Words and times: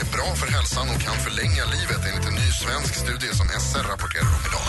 är 0.00 0.12
bra 0.16 0.34
för 0.34 0.46
hälsan 0.46 0.88
och 0.88 1.00
kan 1.00 1.14
förlänga 1.14 1.64
livet 1.64 2.00
enligt 2.08 2.28
en 2.28 2.34
ny 2.34 2.50
svensk 2.62 2.94
studie 2.94 3.32
som 3.38 3.46
SR 3.48 3.84
rapporterar 3.92 4.28
om 4.38 4.44
idag. 4.48 4.68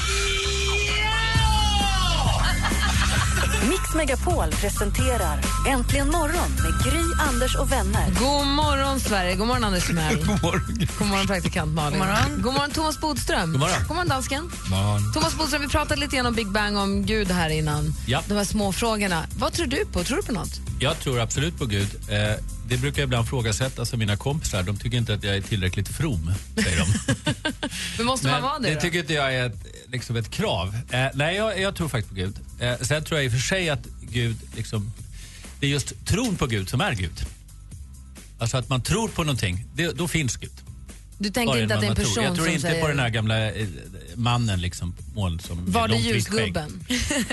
Mix 3.70 3.96
Megapol 3.96 4.52
presenterar 4.52 5.42
Äntligen 5.68 6.12
morgon 6.12 6.50
med 6.64 6.74
Gry, 6.86 7.04
Anders 7.30 7.56
och 7.56 7.72
vänner. 7.72 8.08
God 8.20 8.48
morgon, 8.48 9.00
Sverige. 9.00 9.36
God 9.36 9.48
morgon, 9.48 9.64
Anders 9.64 9.88
Timell. 9.88 10.16
God 10.26 10.28
morgon. 10.44 10.88
God 11.00 11.08
morgon, 11.08 11.28
praktikant 11.28 11.74
Malin. 11.74 12.00
God 12.00 12.08
morgon, 12.08 12.42
God 12.42 12.54
morgon 12.54 12.72
Thomas 12.72 13.00
Bodström. 13.02 13.52
God 13.52 13.60
morgon. 13.60 13.78
God 13.88 13.96
morgon, 13.96 14.08
dansken. 14.08 14.52
morgon. 14.70 15.14
Thomas 15.14 15.38
Bodström, 15.38 15.62
vi 15.62 15.68
pratade 15.68 16.02
lite 16.02 16.16
grann 16.16 16.26
om 16.26 16.34
Big 16.34 16.52
Bang, 16.52 16.78
om 16.78 17.06
Gud 17.06 17.32
här 17.32 17.50
innan. 17.50 17.94
Ja. 18.08 18.24
De 18.28 18.34
här 18.34 18.44
små 18.44 18.72
frågorna. 18.72 19.24
Vad 19.38 19.54
tror 19.54 19.66
du 19.66 19.86
på? 19.86 20.04
Tror 20.04 20.18
du 20.18 20.24
på 20.24 20.32
något? 20.32 20.60
Jag 20.80 21.00
tror 21.00 21.20
absolut 21.20 21.58
på 21.58 21.66
Gud. 21.66 21.90
Eh, 22.10 22.44
det 22.70 22.78
brukar 22.78 23.02
jag 23.02 23.08
ibland 23.08 23.26
ifrågasättas 23.26 23.94
av 23.94 24.00
mina 24.00 24.18
kompisar. 24.18 24.64
De 24.64 24.78
tycker 24.78 24.98
inte 24.98 25.14
att 25.14 25.24
jag 25.24 25.36
är 25.36 25.42
tillräckligt 25.42 25.88
from, 25.88 26.34
säger 26.64 26.78
de. 26.78 27.16
Men 27.98 28.06
måste 28.06 28.28
man 28.28 28.42
vara 28.42 28.60
det 28.60 28.68
det 28.70 28.74
då? 28.76 28.82
tycker 28.82 29.00
inte 29.00 29.14
jag 29.14 29.36
är 29.36 29.46
ett, 29.46 29.66
liksom 29.92 30.16
ett 30.16 30.30
krav. 30.32 30.76
Eh, 30.90 31.08
nej, 31.14 31.36
jag, 31.36 31.62
jag 31.62 31.76
tror 31.76 31.90
faktiskt 31.90 32.10
på 32.10 32.16
Gud. 32.16 32.36
Eh, 32.60 32.78
sen 32.82 33.04
tror 33.04 33.20
jag 33.20 33.26
i 33.26 33.28
och 33.28 33.32
för 33.32 33.40
sig 33.40 33.70
att 33.70 33.88
Gud, 34.02 34.38
liksom, 34.56 34.92
det 35.60 35.66
är 35.68 35.72
just 35.72 36.06
tron 36.06 36.36
på 36.36 36.48
Gud 36.48 36.70
som 36.70 36.82
är 36.82 36.94
Gud. 36.94 37.26
Alltså 38.40 38.58
att 38.58 38.70
man 38.70 38.82
tror 38.82 39.08
på 39.08 39.24
någonting, 39.24 39.66
det, 39.76 39.92
då 39.92 40.08
finns 40.08 40.36
Gud. 40.38 40.52
Du 41.18 41.30
tänker 41.30 41.54
Bara 41.54 41.62
inte 41.62 41.76
att 41.76 41.82
det 41.82 41.88
är 41.88 41.92
en 41.92 41.96
man 41.96 41.96
tror. 41.96 42.06
person 42.06 42.24
Jag 42.24 42.36
tror 42.36 42.46
som 42.46 42.54
inte 42.54 42.68
säger... 42.68 42.82
på 42.82 42.88
den 42.88 43.00
här 43.00 43.10
gamla 43.10 43.52
eh, 43.52 43.68
mannen 44.16 44.62
liksom, 44.62 44.96
mål 45.16 45.40
som 45.40 45.72
Var 45.72 45.88
det 45.88 45.94
långt 45.94 46.06
vitt 46.06 46.30
skägg. 46.30 46.40
ljusgubben? 46.48 46.84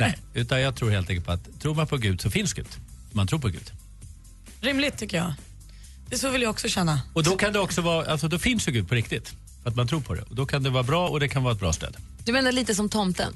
Nej, 0.01 0.17
utan 0.34 0.61
jag 0.61 0.77
tror 0.77 0.91
helt 0.91 1.11
enkelt 1.11 1.27
på 1.27 1.33
att 1.33 1.61
tror 1.61 1.75
man 1.75 1.87
på 1.87 1.97
Gud 1.97 2.20
så 2.20 2.31
finns 2.31 2.53
Gud. 2.53 2.67
Man 3.12 3.27
tror 3.27 3.39
på 3.39 3.48
Gud. 3.48 3.73
Rimligt 4.67 4.98
tycker 4.98 5.17
jag. 5.17 5.34
Det 6.09 6.19
så 6.19 6.31
vill 6.31 6.42
jag 6.42 6.50
också 6.50 6.69
känna. 6.69 7.00
Och 7.12 7.22
då 7.22 7.36
kan 7.36 7.53
det 7.53 7.59
också 7.59 7.81
vara, 7.81 8.11
alltså 8.11 8.28
då 8.28 8.39
finns 8.39 8.69
ju 8.69 8.73
Gud 8.73 8.89
på 8.89 8.95
riktigt. 8.95 9.34
För 9.62 9.70
att 9.70 9.77
man 9.77 9.89
tror 9.89 10.00
på 10.00 10.14
det. 10.14 10.23
Och 10.23 10.34
då 10.34 10.47
kan 10.47 10.62
det 10.62 10.70
vara 10.70 10.83
bra 10.83 11.08
och 11.08 11.20
det 11.20 11.28
kan 11.28 11.42
vara 11.42 11.55
ett 11.55 11.61
bra 11.61 11.73
stöd. 11.73 11.97
Du 12.25 12.33
menar 12.33 12.53
lite 12.53 12.75
som 12.75 12.89
tomten? 12.89 13.33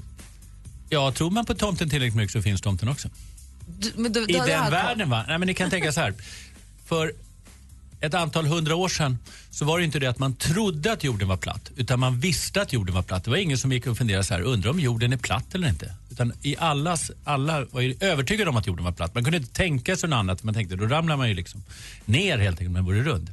Ja, 0.89 1.13
tror 1.13 1.31
man 1.31 1.47
på 1.47 1.55
tomten 1.55 1.91
tillräckligt 1.91 2.17
mycket 2.17 2.33
så 2.33 2.43
finns 2.43 2.61
tomten 2.61 2.89
också. 2.89 3.09
Du, 3.67 3.93
men 3.97 4.13
då, 4.13 4.21
I 4.21 4.33
den 4.33 4.71
världen 4.71 5.11
va? 5.11 5.25
Nej 5.29 5.39
men 5.39 5.47
ni 5.47 5.55
kan 5.55 5.71
tänka 5.71 5.93
så 5.93 6.01
här. 6.01 6.15
För 6.87 7.13
ett 8.01 8.15
antal 8.15 8.47
hundra 8.47 8.77
år 8.77 8.89
sedan 8.89 9.19
så 9.51 9.65
var 9.65 9.79
det 9.79 9.85
inte 9.85 9.99
det 9.99 10.07
att 10.07 10.19
man 10.19 10.35
trodde 10.35 10.93
att 10.93 11.05
jorden 11.05 11.29
var 11.29 11.37
platt. 11.37 11.71
Utan 11.77 12.01
man 12.01 12.21
visste 12.21 12.63
att 12.63 12.73
jorden 12.73 12.95
var 12.95 13.03
platt. 13.03 13.25
Det 13.25 13.31
var 13.31 13.37
ingen 13.37 13.59
som 13.59 13.73
gick 13.73 13.87
och 13.87 13.99
funderade 13.99 14.25
så 14.25 14.35
här, 14.35 14.41
undrar 14.43 14.71
om 14.71 14.81
jorden 14.81 15.13
är 15.13 15.17
platt 15.17 15.55
eller 15.55 15.69
inte. 15.69 15.95
Utan 16.11 16.33
i 16.43 16.57
allas, 16.59 17.11
alla 17.25 17.65
var 17.65 17.81
ju 17.81 17.97
övertygade 18.01 18.51
om 18.51 18.57
att 18.57 18.67
jorden 18.67 18.85
var 18.85 18.93
platt. 18.93 19.15
Man 19.15 19.25
kunde 19.25 19.37
inte 19.39 19.53
tänka 19.55 19.97
sig 19.97 20.09
något 20.09 20.17
annat. 20.17 20.43
Man 20.43 20.55
tänkte, 20.55 20.77
då 20.77 20.87
ramlar 20.87 21.17
man 21.17 21.29
ju 21.29 21.35
liksom 21.35 21.63
ner 22.05 22.39
helt 22.39 22.55
enkelt 22.59 22.69
om 22.69 22.75
den 22.75 22.85
vore 22.85 23.03
rund. 23.03 23.33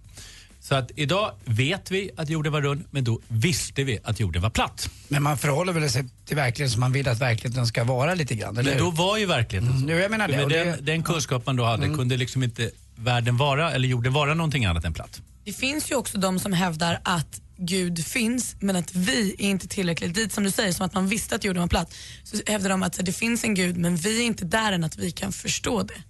Så 0.62 0.76
att 0.76 0.92
idag 0.96 1.32
vet 1.46 1.92
vi 1.92 2.10
att 2.18 2.30
jorden 2.30 2.52
var 2.52 2.62
rund, 2.62 2.84
men 2.92 3.04
då 3.04 3.20
visste 3.28 3.84
vi 3.84 4.00
att 4.04 4.20
jorden 4.20 4.42
var 4.42 4.50
platt. 4.50 4.90
Men 5.08 5.24
man 5.24 5.38
förhåller 5.38 5.74
väl 5.74 5.90
sig 5.90 6.06
till 6.26 6.36
verkligheten 6.36 6.72
som 6.72 6.80
man 6.80 6.92
vill 6.92 7.08
att 7.08 7.22
verkligheten 7.22 7.68
ska 7.68 7.84
vara 7.84 8.14
lite 8.16 8.36
grann, 8.36 8.58
eller 8.58 8.64
Men 8.64 8.74
hur? 8.74 8.80
då 8.86 8.92
var 8.92 9.18
ju 9.18 9.26
verkligheten 9.26 9.72
så. 9.74 9.78
Mm, 9.78 9.90
jo, 9.90 9.98
jag 9.98 10.12
menar 10.12 10.28
det. 10.28 10.34
Med 10.36 10.44
och 10.44 10.50
det- 10.50 10.64
den, 10.64 10.86
den 10.86 11.04
kunskap 11.04 11.46
man 11.46 11.56
då 11.56 11.64
hade 11.64 11.88
kunde 11.88 12.18
liksom 12.18 12.44
inte 12.44 12.72
världen 12.98 13.38
vara, 13.38 13.72
eller 13.72 13.88
jorden 13.88 14.14
vara 14.14 14.34
någonting 14.34 14.66
annat 14.66 14.86
än 14.86 14.94
platt. 14.94 15.22
Det 15.44 15.54
finns 15.54 15.92
ju 15.92 15.96
också 15.96 16.18
de 16.18 16.40
som 16.40 16.54
hävdar 16.54 17.00
att 17.04 17.42
Gud 17.58 18.06
finns 18.06 18.56
men 18.60 18.76
att 18.76 18.96
vi 18.96 19.36
är 19.40 19.50
inte 19.50 19.68
tillräckligt 19.68 20.14
dit. 20.14 20.34
Som 20.34 20.44
du 20.44 20.52
säger, 20.52 20.72
som 20.72 20.86
att 20.86 20.94
man 20.94 21.08
visste 21.08 21.36
att 21.36 21.44
jorden 21.44 21.62
var 21.62 21.68
platt. 21.68 21.94
Så 22.24 22.38
hävdar 22.48 22.70
de 22.70 22.84
att 22.84 23.06
det 23.06 23.14
finns 23.14 23.44
en 23.44 23.54
Gud 23.54 23.78
men 23.78 23.96
vi 23.96 24.22
är 24.22 24.26
inte 24.26 24.46
där 24.46 24.72
än 24.72 24.84
att 24.84 24.98
vi 24.98 25.12
kan 25.12 25.32
förstå 25.32 25.84
det. 25.84 26.02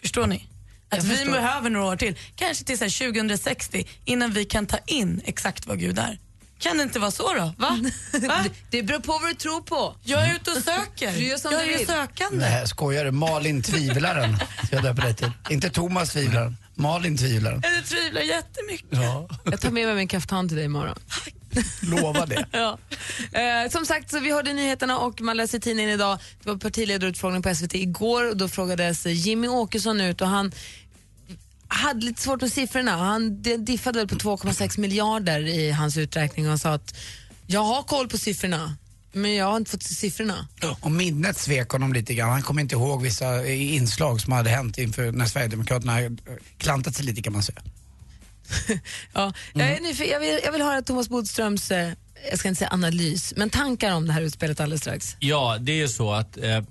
Förstår 0.00 0.26
ni? 0.26 0.46
Att 0.88 1.04
vi 1.04 1.24
behöver 1.24 1.70
några 1.70 1.86
år 1.86 1.96
till, 1.96 2.18
kanske 2.34 2.64
till 2.64 2.78
så 2.78 2.84
här 2.84 3.12
2060 3.12 3.86
innan 4.04 4.32
vi 4.32 4.44
kan 4.44 4.66
ta 4.66 4.78
in 4.86 5.20
exakt 5.24 5.66
vad 5.66 5.78
Gud 5.78 5.98
är. 5.98 6.18
Kan 6.58 6.76
det 6.76 6.82
inte 6.82 6.98
vara 6.98 7.10
så 7.10 7.34
då? 7.34 7.52
Va? 7.58 7.78
Va? 8.28 8.44
Det 8.70 8.82
beror 8.82 8.98
på 9.00 9.12
vad 9.12 9.30
du 9.30 9.34
tror 9.34 9.60
på. 9.60 9.96
Jag 10.02 10.24
är 10.28 10.34
ute 10.34 10.50
och 10.50 10.56
söker. 10.62 11.12
Du 11.12 11.26
gör 11.28 11.36
som 11.36 11.52
jag 11.52 11.60
du 11.66 11.72
är 11.74 11.78
vill. 11.78 11.86
sökande. 11.86 12.38
Nej, 12.38 12.68
skojar 12.68 13.04
du? 13.04 13.10
Malin 13.10 13.62
Tvivlaren 13.62 14.36
ska 14.66 14.76
jag 14.76 14.82
döpa 14.84 15.02
dig 15.02 15.14
till. 15.14 15.30
Inte 15.50 15.70
Thomas 15.70 16.10
Tvivlaren, 16.12 16.56
Malin 16.74 17.16
Tvivlaren. 17.18 17.62
Jag 17.76 17.84
tvivlar 17.86 18.20
jättemycket. 18.20 18.88
Ja, 18.90 19.28
Jag 19.44 19.60
tar 19.60 19.70
med 19.70 19.86
mig 19.86 19.94
min 19.96 20.08
kaftan 20.08 20.48
till 20.48 20.56
dig 20.56 20.66
imorgon. 20.66 20.98
lova 21.82 22.26
det. 22.26 22.46
Ja. 22.52 22.78
Eh, 23.40 23.70
som 23.70 23.86
sagt, 23.86 24.10
så 24.10 24.20
vi 24.20 24.32
hörde 24.32 24.52
nyheterna 24.52 24.98
och 24.98 25.20
man 25.20 25.36
läser 25.36 25.58
i 25.58 25.60
tidningen 25.60 25.90
idag. 25.90 26.18
Det 26.42 26.48
var 26.50 26.56
partiledarutfrågning 26.56 27.42
på 27.42 27.54
SVT 27.54 27.74
igår 27.74 28.28
och 28.30 28.36
då 28.36 28.48
frågades 28.48 29.06
Jimmy 29.06 29.48
Åkesson 29.48 30.00
ut 30.00 30.20
och 30.20 30.28
han 30.28 30.52
hade 31.68 32.06
lite 32.06 32.22
svårt 32.22 32.40
med 32.40 32.52
siffrorna. 32.52 32.96
Han 32.96 33.42
diffade 33.42 33.98
väl 33.98 34.08
på 34.08 34.14
2,6 34.14 34.80
miljarder 34.80 35.40
i 35.40 35.70
hans 35.70 35.96
uträkning 35.96 36.50
och 36.50 36.60
sa 36.60 36.72
att 36.72 36.94
jag 37.46 37.60
har 37.64 37.82
koll 37.82 38.08
på 38.08 38.18
siffrorna 38.18 38.76
men 39.16 39.34
jag 39.34 39.46
har 39.46 39.56
inte 39.56 39.70
fått 39.70 39.82
se 39.82 39.94
siffrorna. 39.94 40.48
Och 40.80 40.90
minnet 40.90 41.38
svek 41.38 41.70
honom 41.70 41.92
lite 41.92 42.14
grann. 42.14 42.30
Han 42.30 42.42
kom 42.42 42.58
inte 42.58 42.74
ihåg 42.74 43.02
vissa 43.02 43.46
eh, 43.46 43.74
inslag 43.74 44.20
som 44.20 44.32
hade 44.32 44.50
hänt 44.50 44.78
inför 44.78 45.12
när 45.12 45.26
Sverigedemokraterna 45.26 46.00
eh, 46.00 46.10
klantat 46.58 46.94
sig 46.94 47.04
lite 47.04 47.22
kan 47.22 47.32
man 47.32 47.42
säga. 47.42 47.62
Ja, 49.12 49.32
jag, 49.54 49.68
är 49.68 49.80
nyfiken, 49.80 50.12
jag, 50.12 50.20
vill, 50.20 50.40
jag 50.44 50.52
vill 50.52 50.62
höra 50.62 50.82
Thomas 50.82 51.08
Bodströms, 51.08 51.70
eh, 51.70 51.92
jag 52.30 52.38
ska 52.38 52.48
inte 52.48 52.58
säga 52.58 52.70
analys, 52.72 53.34
men 53.36 53.50
tankar 53.50 53.94
om 53.94 54.06
det 54.06 54.12
här 54.12 54.22
utspelet 54.22 54.60
alldeles 54.60 54.80
strax. 54.80 55.16
Ja, 55.18 55.56
det 55.60 55.72
är 55.72 55.76
ju 55.76 55.88
så 55.88 56.12
att 56.12 56.36
eh, 56.36 56.62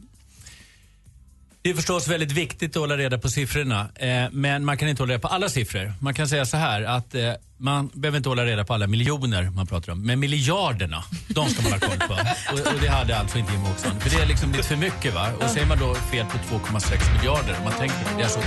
det 1.66 1.72
är 1.72 1.74
förstås 1.74 2.08
väldigt 2.08 2.32
viktigt 2.32 2.76
att 2.76 2.80
hålla 2.80 2.98
reda 2.98 3.18
på 3.18 3.30
siffrorna, 3.30 3.88
eh, 3.96 4.26
men 4.32 4.66
man 4.66 4.78
kan 4.78 4.90
inte 4.90 5.02
hålla 5.02 5.14
reda 5.14 5.22
på 5.22 5.28
alla 5.28 5.50
siffror. 5.50 5.94
Man 6.00 6.14
kan 6.14 6.28
säga 6.28 6.46
så 6.46 6.58
här 6.58 6.82
att 6.82 7.16
eh, 7.16 7.34
man 7.58 7.90
behöver 7.94 8.18
inte 8.18 8.30
hålla 8.30 8.46
reda 8.46 8.66
på 8.66 8.74
alla 8.74 8.88
miljoner 8.88 9.44
man 9.44 9.68
pratar 9.68 9.92
om, 9.92 10.06
men 10.06 10.20
miljarderna, 10.20 11.04
de 11.28 11.50
ska 11.50 11.64
man 11.64 11.72
ha 11.72 11.80
koll 11.80 11.98
på. 11.98 12.14
Och, 12.54 12.74
och 12.74 12.82
det 12.82 12.88
hade 12.88 13.18
alltså 13.18 13.38
inte 13.38 13.52
Jimmie 13.54 13.72
Åkesson, 13.72 14.00
för 14.00 14.10
det 14.10 14.24
är 14.24 14.28
liksom 14.28 14.52
lite 14.52 14.64
för 14.64 14.76
mycket 14.76 15.14
va. 15.14 15.32
Och 15.42 15.50
säger 15.50 15.68
man 15.68 15.80
då 15.80 15.96
fel 15.96 16.26
på 16.26 16.38
2,6 16.38 17.18
miljarder, 17.18 17.56
man 17.64 17.74
tänker, 17.74 17.98
det 18.16 18.22
är 18.22 18.26
alltså 18.26 18.42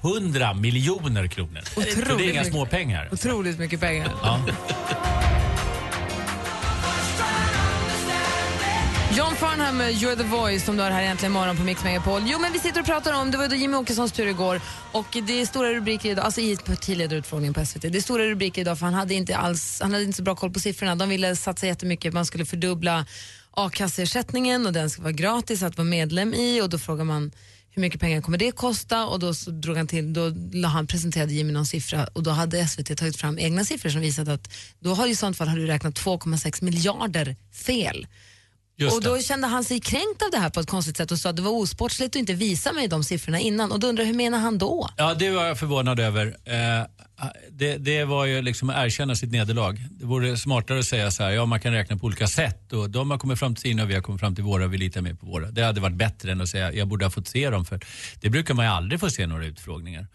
2600 0.00 0.54
miljoner 0.54 1.26
kronor. 1.26 1.60
Så 1.74 1.80
det 1.80 1.86
är 1.90 2.20
inga 2.22 2.32
mycket. 2.32 2.46
små 2.46 2.66
pengar. 2.66 3.08
Otroligt 3.12 3.58
mycket 3.58 3.80
pengar. 3.80 4.12
Ja. 4.22 4.40
John 9.16 9.34
Farnham 9.36 9.76
med 9.76 9.92
You're 9.92 10.16
the 10.16 10.22
voice 10.22 10.64
som 10.64 10.76
du 10.76 10.82
har 10.82 10.90
här 10.90 11.02
egentligen 11.02 11.32
imorgon 11.32 11.56
på 11.56 11.62
Mix 11.62 11.84
Megapol. 11.84 12.22
Jo 12.26 12.38
men 12.38 12.52
vi 12.52 12.58
sitter 12.58 12.80
och 12.80 12.86
pratar 12.86 13.12
om, 13.12 13.30
det 13.30 13.38
var 13.38 13.48
då 13.48 13.54
Jimmy 13.56 13.76
Åkessons 13.76 14.12
tur 14.12 14.26
igår 14.26 14.60
och 14.92 15.06
det 15.26 15.40
är 15.40 15.46
stora 15.46 15.72
rubriker 15.72 16.10
idag, 16.10 16.24
alltså 16.24 16.40
i 16.40 16.56
partiledarutfrågningen 16.56 17.54
på 17.54 17.66
SVT. 17.66 17.82
Det 17.82 17.96
är 17.96 18.00
stora 18.00 18.24
rubriker 18.24 18.60
idag 18.60 18.78
för 18.78 18.84
han 18.84 18.94
hade 18.94 19.14
inte 19.14 19.36
alls, 19.36 19.78
han 19.82 19.92
hade 19.92 20.04
inte 20.04 20.16
så 20.16 20.22
bra 20.22 20.34
koll 20.34 20.52
på 20.52 20.60
siffrorna. 20.60 20.94
De 20.94 21.08
ville 21.08 21.36
satsa 21.36 21.66
jättemycket, 21.66 22.14
man 22.14 22.26
skulle 22.26 22.44
fördubbla 22.44 23.06
a-kasseersättningen 23.50 24.66
och 24.66 24.72
den 24.72 24.90
ska 24.90 25.02
vara 25.02 25.12
gratis 25.12 25.62
att 25.62 25.76
vara 25.76 25.88
medlem 25.88 26.34
i 26.34 26.60
och 26.60 26.68
då 26.68 26.78
frågar 26.78 27.04
man 27.04 27.32
hur 27.70 27.80
mycket 27.80 28.00
pengar 28.00 28.20
kommer 28.20 28.38
det 28.38 28.52
kosta? 28.52 29.06
Och 29.06 29.18
då 29.18 29.34
så 29.34 29.50
drog 29.50 29.76
han 29.76 29.86
till, 29.86 30.12
då 30.12 30.32
la 30.52 30.68
han 30.68 30.86
presenterade 30.86 31.32
Jimmy 31.32 31.52
någon 31.52 31.66
siffra 31.66 32.06
och 32.12 32.22
då 32.22 32.30
hade 32.30 32.68
SVT 32.68 32.98
tagit 32.98 33.16
fram 33.16 33.38
egna 33.38 33.64
siffror 33.64 33.90
som 33.90 34.00
visade 34.00 34.32
att 34.32 34.52
då 34.80 34.94
har 34.94 35.06
i 35.06 35.16
sånt 35.16 35.36
fall 35.36 35.48
har 35.48 35.56
du 35.56 35.66
räknat 35.66 35.94
2,6 35.94 36.64
miljarder 36.64 37.36
fel. 37.52 38.06
Just 38.80 38.96
och 38.96 39.02
det. 39.02 39.08
då 39.08 39.18
kände 39.18 39.46
han 39.46 39.64
sig 39.64 39.80
kränkt 39.80 40.22
av 40.22 40.30
det 40.30 40.38
här 40.38 40.50
på 40.50 40.60
ett 40.60 40.70
konstigt 40.70 40.96
sätt 40.96 41.10
och 41.10 41.18
sa 41.18 41.30
att 41.30 41.36
det 41.36 41.42
var 41.42 41.50
osportsligt 41.50 42.16
att 42.16 42.16
inte 42.16 42.34
visa 42.34 42.72
mig 42.72 42.88
de 42.88 43.04
siffrorna 43.04 43.40
innan. 43.40 43.72
Och 43.72 43.80
då 43.80 43.86
undrar 43.86 44.04
hur 44.04 44.14
menar 44.14 44.38
han 44.38 44.58
då? 44.58 44.88
Ja, 44.96 45.14
det 45.14 45.30
var 45.30 45.44
jag 45.44 45.58
förvånad 45.58 46.00
över. 46.00 46.26
Eh, 46.44 46.54
det, 47.50 47.76
det 47.76 48.04
var 48.04 48.24
ju 48.24 48.42
liksom 48.42 48.70
att 48.70 48.76
erkänna 48.76 49.14
sitt 49.14 49.32
nederlag. 49.32 49.76
Det 49.90 50.04
vore 50.04 50.36
smartare 50.36 50.78
att 50.78 50.84
säga 50.84 51.10
så 51.10 51.22
här, 51.22 51.30
ja 51.30 51.46
man 51.46 51.60
kan 51.60 51.72
räkna 51.72 51.96
på 51.96 52.06
olika 52.06 52.26
sätt 52.26 52.72
och 52.72 52.90
de 52.90 53.10
har 53.10 53.18
kommit 53.18 53.38
fram 53.38 53.54
till 53.54 53.62
sina 53.62 53.82
och 53.82 53.90
vi 53.90 53.94
har 53.94 54.02
kommit 54.02 54.20
fram 54.20 54.34
till 54.34 54.44
våra 54.44 54.64
och 54.64 54.72
vi 54.72 54.78
litar 54.78 55.00
mer 55.00 55.14
på 55.14 55.26
våra. 55.26 55.50
Det 55.50 55.62
hade 55.62 55.80
varit 55.80 55.96
bättre 55.96 56.32
än 56.32 56.40
att 56.40 56.48
säga, 56.48 56.72
jag 56.72 56.88
borde 56.88 57.04
ha 57.04 57.10
fått 57.10 57.28
se 57.28 57.50
dem 57.50 57.64
för 57.64 57.80
det 58.20 58.30
brukar 58.30 58.54
man 58.54 58.64
ju 58.64 58.70
aldrig 58.70 59.00
få 59.00 59.10
se 59.10 59.26
några 59.26 59.46
utfrågningar. 59.46 60.06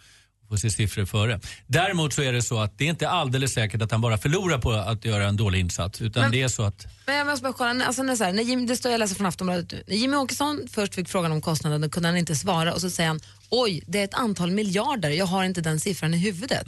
Få 0.49 0.57
se 0.57 0.69
siffror 0.69 1.05
före. 1.05 1.39
Däremot 1.67 2.13
så 2.13 2.21
är 2.21 2.33
det 2.33 2.41
så 2.41 2.59
att 2.59 2.77
det 2.77 2.85
är 2.85 2.89
inte 2.89 3.09
alldeles 3.09 3.53
säkert 3.53 3.81
att 3.81 3.91
han 3.91 4.01
bara 4.01 4.17
förlorar 4.17 4.57
på 4.57 4.71
att 4.71 5.05
göra 5.05 5.27
en 5.27 5.37
dålig 5.37 5.59
insats 5.59 6.01
utan 6.01 6.21
Men- 6.23 6.31
det 6.31 6.41
är 6.41 6.47
så 6.47 6.63
att 6.63 6.87
Men 7.05 7.15
jag 7.15 7.27
måste 7.27 7.43
bara 7.43 7.53
kolla, 7.53 7.85
alltså 7.85 8.03
när, 8.03 8.15
så 8.15 8.23
här, 8.23 8.33
när 8.33 8.43
Jim, 8.43 8.67
det 8.67 8.75
står 8.75 8.91
jag 8.91 8.99
läser 8.99 9.15
från 9.15 9.25
Aftonbladet 9.27 9.71
nu. 9.71 9.83
När 9.87 9.95
Jimmy 9.95 10.17
Åkesson 10.17 10.61
först 10.71 10.95
fick 10.95 11.09
frågan 11.09 11.31
om 11.31 11.41
kostnaden 11.41 11.89
kunde 11.89 12.09
han 12.09 12.17
inte 12.17 12.35
svara 12.35 12.73
och 12.73 12.81
så 12.81 12.89
säger 12.89 13.07
han 13.09 13.19
oj, 13.49 13.83
det 13.87 13.99
är 13.99 14.03
ett 14.03 14.13
antal 14.13 14.51
miljarder, 14.51 15.09
jag 15.09 15.25
har 15.25 15.43
inte 15.43 15.61
den 15.61 15.79
siffran 15.79 16.13
i 16.13 16.17
huvudet. 16.17 16.67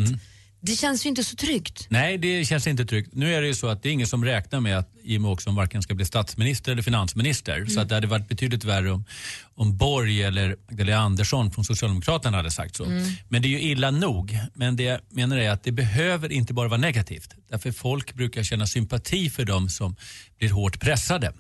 Det 0.60 0.76
känns 0.76 1.06
ju 1.06 1.10
inte 1.10 1.24
så 1.24 1.36
tryggt. 1.36 1.88
Nej, 1.90 2.18
det 2.18 2.46
känns 2.46 2.68
inte 2.68 2.86
tryggt. 2.86 3.14
Nu 3.14 3.34
är 3.34 3.42
det 3.42 3.48
ju 3.48 3.56
så 3.56 3.68
att 3.68 3.84
det 3.84 3.90
är 3.90 3.94
ingen 3.94 4.08
som 4.08 4.26
räknar 4.26 4.60
med 4.60 4.78
att 4.78 4.90
Jimmie 5.04 5.32
Åkesson 5.32 5.56
varken 5.56 5.82
ska 5.82 5.96
bli 5.96 6.06
statsminister 6.06 6.72
eller 6.72 6.82
finansminister. 6.82 7.66
Så 7.66 7.80
att 7.80 7.90
det 7.90 7.96
hade 7.96 8.08
varit 8.08 8.28
betydligt 8.28 8.64
värre 8.64 8.92
om, 8.92 9.06
om 9.56 9.78
Borg 9.78 10.24
eller 10.24 10.56
Magdalena 10.70 11.02
Andersson 11.02 11.52
från 11.52 11.66
Socialdemokraterna 11.66 12.38
hade 12.38 12.52
sagt 12.52 12.76
så. 12.76 12.86
Men 13.30 13.42
det 13.42 13.48
är 13.48 13.50
ju 13.50 13.62
illa 13.62 13.92
nog. 13.92 14.38
Men 14.54 14.76
det 14.76 14.84
jag 14.84 15.00
menar 15.10 15.38
är 15.38 15.50
att 15.50 15.64
det 15.64 15.72
behöver 15.72 16.32
inte 16.32 16.54
bara 16.54 16.68
vara 16.68 16.80
negativt. 16.80 17.34
Därför 17.50 17.72
folk 17.72 18.14
brukar 18.14 18.44
känna 18.44 18.68
sympati 18.68 19.30
för 19.30 19.46
dem 19.46 19.70
som 19.70 19.96
blir 20.40 20.50
hårt 20.50 20.80
pressade. 20.80 21.34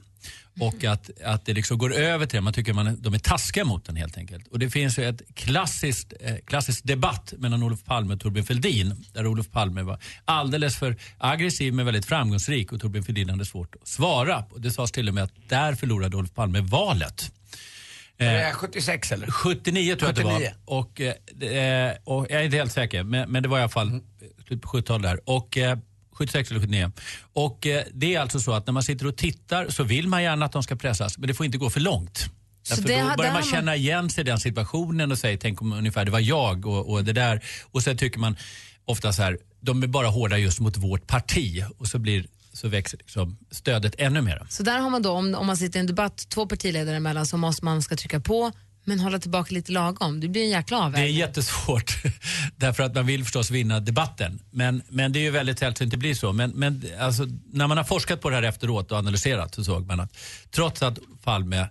Och 0.59 0.83
att, 0.83 1.09
att 1.25 1.45
det 1.45 1.53
liksom 1.53 1.77
går 1.77 1.93
över 1.93 2.25
till 2.25 2.37
det. 2.37 2.41
Man 2.41 2.53
tycker 2.53 2.73
man, 2.73 3.01
de 3.01 3.13
är 3.13 3.19
taskiga 3.19 3.65
mot 3.65 3.85
den 3.85 3.95
helt 3.95 4.17
enkelt. 4.17 4.47
Och 4.47 4.59
det 4.59 4.69
finns 4.69 4.99
ju 4.99 5.09
ett 5.09 5.21
klassiskt, 5.33 6.13
eh, 6.21 6.35
klassiskt 6.45 6.87
debatt 6.87 7.33
mellan 7.37 7.63
Olof 7.63 7.83
Palme 7.83 8.13
och 8.13 8.19
Torbjörn 8.19 8.45
Fälldin. 8.45 9.05
Där 9.13 9.27
Olof 9.27 9.49
Palme 9.51 9.81
var 9.81 9.99
alldeles 10.25 10.75
för 10.77 10.95
aggressiv 11.17 11.73
men 11.73 11.85
väldigt 11.85 12.05
framgångsrik 12.05 12.71
och 12.71 12.79
Torbjörn 12.81 13.03
Fälldin 13.03 13.29
hade 13.29 13.45
svårt 13.45 13.75
att 13.81 13.87
svara. 13.87 14.45
Och 14.51 14.61
det 14.61 14.71
sades 14.71 14.91
till 14.91 15.07
och 15.07 15.13
med 15.13 15.23
att 15.23 15.33
där 15.49 15.75
förlorade 15.75 16.17
Olof 16.17 16.33
Palme 16.33 16.61
valet. 16.61 17.31
Det 18.17 18.51
76 18.53 19.11
eller? 19.11 19.31
79 19.31 19.95
tror 19.95 20.07
jag 20.07 20.09
att 20.09 20.15
det 20.15 20.23
79. 20.23 20.51
var. 20.65 20.77
Och, 20.79 21.01
eh, 21.01 21.13
det- 21.35 21.97
och 22.03 22.27
jag 22.29 22.39
är 22.41 22.45
inte 22.45 22.57
helt 22.57 22.71
säker, 22.71 23.03
men, 23.03 23.31
men 23.31 23.43
det 23.43 23.49
var 23.49 23.57
i 23.57 23.61
alla 23.61 23.69
fall 23.69 23.87
Mm. 23.87 24.03
slutet 24.47 24.61
på 24.61 24.67
70-talet 24.67 25.03
där. 25.11 25.19
Och, 25.29 25.57
eh, 25.57 25.77
76 26.17 26.51
eller 26.51 26.59
79. 26.61 26.91
Och 27.33 27.67
eh, 27.67 27.83
det 27.93 28.15
är 28.15 28.19
alltså 28.19 28.39
så 28.39 28.53
att 28.53 28.67
när 28.67 28.73
man 28.73 28.83
sitter 28.83 29.07
och 29.07 29.15
tittar 29.17 29.69
så 29.69 29.83
vill 29.83 30.07
man 30.07 30.23
gärna 30.23 30.45
att 30.45 30.51
de 30.51 30.63
ska 30.63 30.75
pressas, 30.75 31.17
men 31.17 31.27
det 31.27 31.33
får 31.33 31.45
inte 31.45 31.57
gå 31.57 31.69
för 31.69 31.79
långt. 31.79 32.25
Därför 32.69 32.83
det 32.83 33.01
då 33.01 33.15
börjar 33.17 33.33
man- 33.33 33.43
känna 33.43 33.75
igen 33.75 34.09
sig 34.09 34.21
i 34.21 34.25
den 34.25 34.39
situationen 34.39 35.11
och 35.11 35.17
säger 35.17 35.37
tänk 35.37 35.61
om 35.61 35.73
ungefär 35.73 36.05
det 36.05 36.11
var 36.11 36.19
jag 36.19 36.65
och, 36.65 36.89
och 36.91 37.03
det 37.03 37.13
där. 37.13 37.43
Och 37.71 37.83
sen 37.83 37.97
tycker 37.97 38.19
man 38.19 38.37
ofta 38.85 39.13
så 39.13 39.21
här, 39.21 39.37
de 39.59 39.83
är 39.83 39.87
bara 39.87 40.07
hårda 40.07 40.37
just 40.37 40.59
mot 40.59 40.77
vårt 40.77 41.07
parti 41.07 41.63
och 41.77 41.87
så, 41.87 41.99
blir, 41.99 42.25
så 42.53 42.67
växer 42.67 42.97
liksom 42.97 43.37
stödet 43.51 43.95
ännu 43.97 44.21
mer. 44.21 44.45
Så 44.49 44.63
där 44.63 44.79
har 44.79 44.89
man 44.89 45.01
då, 45.01 45.11
om, 45.11 45.35
om 45.35 45.47
man 45.47 45.57
sitter 45.57 45.79
i 45.79 45.81
en 45.81 45.87
debatt, 45.87 46.25
två 46.29 46.45
partiledare 46.47 46.95
emellan, 46.95 47.25
så 47.25 47.37
måste 47.37 47.65
man 47.65 47.81
ska 47.81 47.95
trycka 47.95 48.19
på 48.19 48.51
men 48.87 48.99
hålla 48.99 49.19
tillbaka 49.19 49.53
lite 49.53 49.71
lagom. 49.71 50.19
Det 50.19 50.27
blir 50.27 50.43
en 50.43 50.49
jäkla 50.49 50.77
Det 50.77 50.81
är 50.81 50.85
avvägning. 50.85 51.15
jättesvårt 51.17 51.95
därför 52.55 52.83
att 52.83 52.95
man 52.95 53.05
vill 53.05 53.23
förstås 53.23 53.51
vinna 53.51 53.79
debatten. 53.79 54.39
Men, 54.51 54.81
men 54.89 55.11
det 55.13 55.19
är 55.19 55.21
ju 55.21 55.31
väldigt 55.31 55.59
sällsynt 55.59 55.91
det 55.91 55.97
blir 55.97 56.13
så. 56.15 56.33
Men, 56.33 56.49
men 56.51 56.83
alltså, 56.99 57.27
när 57.53 57.67
man 57.67 57.77
har 57.77 57.83
forskat 57.83 58.21
på 58.21 58.29
det 58.29 58.35
här 58.35 58.43
efteråt 58.43 58.91
och 58.91 58.97
analyserat 58.97 59.55
så 59.55 59.63
såg 59.63 59.85
man 59.87 59.99
att 59.99 60.17
trots 60.51 60.81
att 60.83 60.99
Palme 61.23 61.69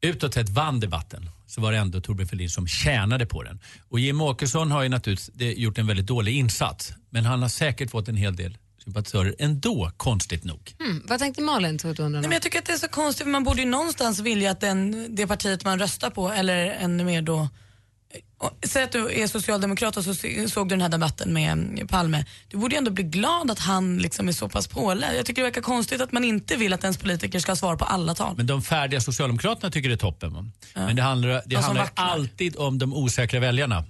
utåt 0.00 0.34
sett 0.34 0.48
vann 0.48 0.80
debatten 0.80 1.30
så 1.46 1.60
var 1.60 1.72
det 1.72 1.78
ändå 1.78 2.00
Torbjörn 2.00 2.28
Fälldin 2.28 2.50
som 2.50 2.66
tjänade 2.66 3.26
på 3.26 3.42
den. 3.42 3.60
Och 3.88 4.00
Jim 4.00 4.20
Åkesson 4.20 4.70
har 4.70 4.82
ju 4.82 4.88
naturligtvis 4.88 5.56
gjort 5.58 5.78
en 5.78 5.86
väldigt 5.86 6.06
dålig 6.06 6.36
insats. 6.36 6.92
Men 7.10 7.24
han 7.24 7.42
har 7.42 7.48
säkert 7.48 7.90
fått 7.90 8.08
en 8.08 8.16
hel 8.16 8.36
del 8.36 8.58
sympatisörer 8.84 9.34
ändå, 9.38 9.90
konstigt 9.96 10.44
nog. 10.44 10.74
Mm, 10.80 11.02
vad 11.08 11.18
tänkte 11.18 11.42
Malin? 11.42 11.78
Tog 11.78 11.98
Nej, 11.98 12.10
men 12.10 12.32
jag 12.32 12.42
tycker 12.42 12.58
att 12.58 12.64
det 12.64 12.72
är 12.72 12.76
så 12.76 12.88
konstigt, 12.88 13.24
för 13.24 13.30
man 13.30 13.44
borde 13.44 13.62
ju 13.62 13.68
någonstans 13.68 14.20
vilja 14.20 14.50
att 14.50 14.60
den, 14.60 15.06
det 15.16 15.26
partiet 15.26 15.64
man 15.64 15.78
röstar 15.78 16.10
på, 16.10 16.28
eller 16.28 16.56
ännu 16.66 17.04
mer 17.04 17.22
då 17.22 17.48
och 18.38 18.58
Säg 18.62 18.82
att 18.82 18.92
du 18.92 19.22
är 19.22 19.26
socialdemokrat 19.26 19.96
och 19.96 20.04
så 20.04 20.14
såg 20.48 20.68
du 20.68 20.72
den 20.72 20.80
här 20.80 20.88
debatten 20.88 21.32
med 21.32 21.52
mm, 21.52 21.86
Palme. 21.86 22.24
Du 22.48 22.56
borde 22.56 22.74
ju 22.74 22.78
ändå 22.78 22.90
bli 22.90 23.04
glad 23.04 23.50
att 23.50 23.58
han 23.58 23.98
liksom 23.98 24.28
är 24.28 24.32
så 24.32 24.48
pass 24.48 24.68
påläst. 24.68 25.16
Jag 25.16 25.26
tycker 25.26 25.42
det 25.42 25.46
verkar 25.46 25.60
konstigt 25.60 26.00
att 26.00 26.12
man 26.12 26.24
inte 26.24 26.56
vill 26.56 26.72
att 26.72 26.84
ens 26.84 26.98
politiker 26.98 27.38
ska 27.38 27.56
svara 27.56 27.76
på 27.76 27.84
alla 27.84 28.14
tal. 28.14 28.36
Men 28.36 28.46
de 28.46 28.62
färdiga 28.62 29.00
Socialdemokraterna 29.00 29.70
tycker 29.70 29.88
det 29.88 29.94
är 29.94 29.96
toppen. 29.96 30.34
Va? 30.34 30.44
Men 30.74 30.96
det 30.96 31.02
handlar, 31.02 31.42
det 31.46 31.56
handlar 31.56 31.82
vacklar. 31.82 32.06
alltid 32.06 32.56
om 32.56 32.78
de 32.78 32.94
osäkra 32.94 33.40
väljarna. 33.40 33.84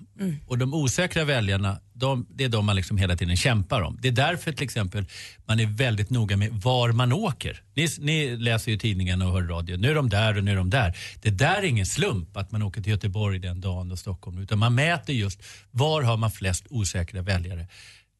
Och 0.47 0.59
de 0.59 0.75
osäkra 0.75 1.25
väljarna, 1.25 1.79
de, 1.95 2.27
det 2.31 2.45
är 2.45 2.49
de 2.49 2.67
man 2.67 2.77
liksom 2.77 2.99
hela 2.99 3.17
tiden 3.17 3.37
kämpar 3.37 3.83
om. 3.83 3.99
Det 4.03 4.09
är 4.09 4.13
därför 4.13 4.53
till 4.53 4.65
exempel 4.65 5.07
man 5.47 5.61
är 5.61 5.67
väldigt 5.67 6.11
noga 6.11 6.37
med 6.37 6.51
var 6.53 6.93
man 6.93 7.13
åker. 7.13 7.63
Ni, 7.75 7.89
ni 7.99 8.37
läser 8.37 8.73
ju 8.73 8.79
tidningen 8.79 9.23
och 9.23 9.33
hör 9.33 9.43
radio. 9.43 9.77
Nu 9.77 9.91
är 9.91 9.95
de 9.95 10.09
där 10.09 10.37
och 10.37 10.45
nu 10.45 10.51
är 10.51 10.57
de 10.57 10.71
där. 10.71 10.97
Det 11.23 11.31
där 11.31 11.57
är 11.57 11.63
ingen 11.63 11.87
slump 11.87 12.37
att 12.37 12.53
man 12.53 12.63
åker 12.63 12.81
till 12.81 12.93
Göteborg 12.93 13.39
den 13.39 13.61
dagen 13.61 13.93
och 13.93 13.99
Stockholm. 13.99 14.39
Utan 14.39 14.59
man 14.59 14.75
mäter 14.75 15.15
just 15.15 15.43
var 15.71 16.03
har 16.03 16.17
man 16.17 16.31
flest 16.31 16.67
osäkra 16.71 17.23
väljare 17.23 17.67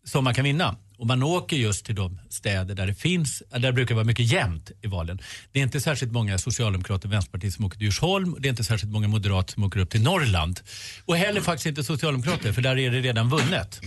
som 0.05 0.25
man 0.25 0.35
kan 0.35 0.45
vinna. 0.45 0.77
Och 0.99 1.07
man 1.07 1.23
åker 1.23 1.57
just 1.57 1.87
till 1.87 1.95
de 1.95 2.19
städer 2.29 2.75
där 2.75 2.87
det 2.87 2.95
finns, 2.95 3.43
där 3.51 3.59
det 3.59 3.73
brukar 3.73 3.95
vara 3.95 4.05
mycket 4.05 4.27
jämnt 4.27 4.71
i 4.83 4.87
valen. 4.87 5.19
Det 5.53 5.59
är 5.59 5.63
inte 5.63 5.81
särskilt 5.81 6.13
många 6.13 6.39
socialdemokrater 6.39 7.09
och 7.09 7.13
vänsterpartister 7.13 7.57
som 7.57 7.65
åker 7.65 7.79
till 7.79 7.85
Djursholm 7.85 8.37
det 8.39 8.49
är 8.49 8.51
inte 8.51 8.65
särskilt 8.65 8.93
många 8.93 9.09
moderater 9.09 9.53
som 9.53 9.65
åker 9.65 9.81
upp 9.81 9.91
till 9.91 10.03
Norrland. 10.03 10.61
Och 11.05 11.17
heller 11.17 11.41
faktiskt 11.41 11.67
inte 11.67 11.85
socialdemokrater 11.85 12.53
för 12.53 12.63
där 12.63 12.79
är 12.79 12.91
det 12.91 13.01
redan 13.01 13.29
vunnet. 13.29 13.81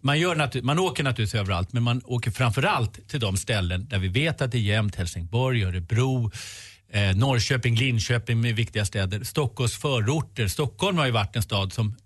Man, 0.00 0.18
gör 0.18 0.62
man 0.62 0.78
åker 0.78 1.04
naturligtvis 1.04 1.40
överallt 1.40 1.72
men 1.72 1.82
man 1.82 2.02
åker 2.04 2.30
framförallt 2.30 3.08
till 3.08 3.20
de 3.20 3.36
ställen 3.36 3.86
där 3.88 3.98
vi 3.98 4.08
vet 4.08 4.42
att 4.42 4.52
det 4.52 4.58
är 4.58 4.62
jämnt. 4.62 4.96
Helsingborg, 4.96 5.64
Örebro, 5.64 6.30
eh, 6.92 7.16
Norrköping, 7.16 7.76
Linköping 7.76 8.40
med 8.40 8.56
viktiga 8.56 8.84
städer. 8.84 9.24
Stockholms 9.24 9.76
förorter. 9.76 10.48
Stockholm 10.48 10.98
har 10.98 11.06
ju 11.06 11.12
varit 11.12 11.36
en 11.36 11.42
stad 11.42 11.72
som 11.72 11.96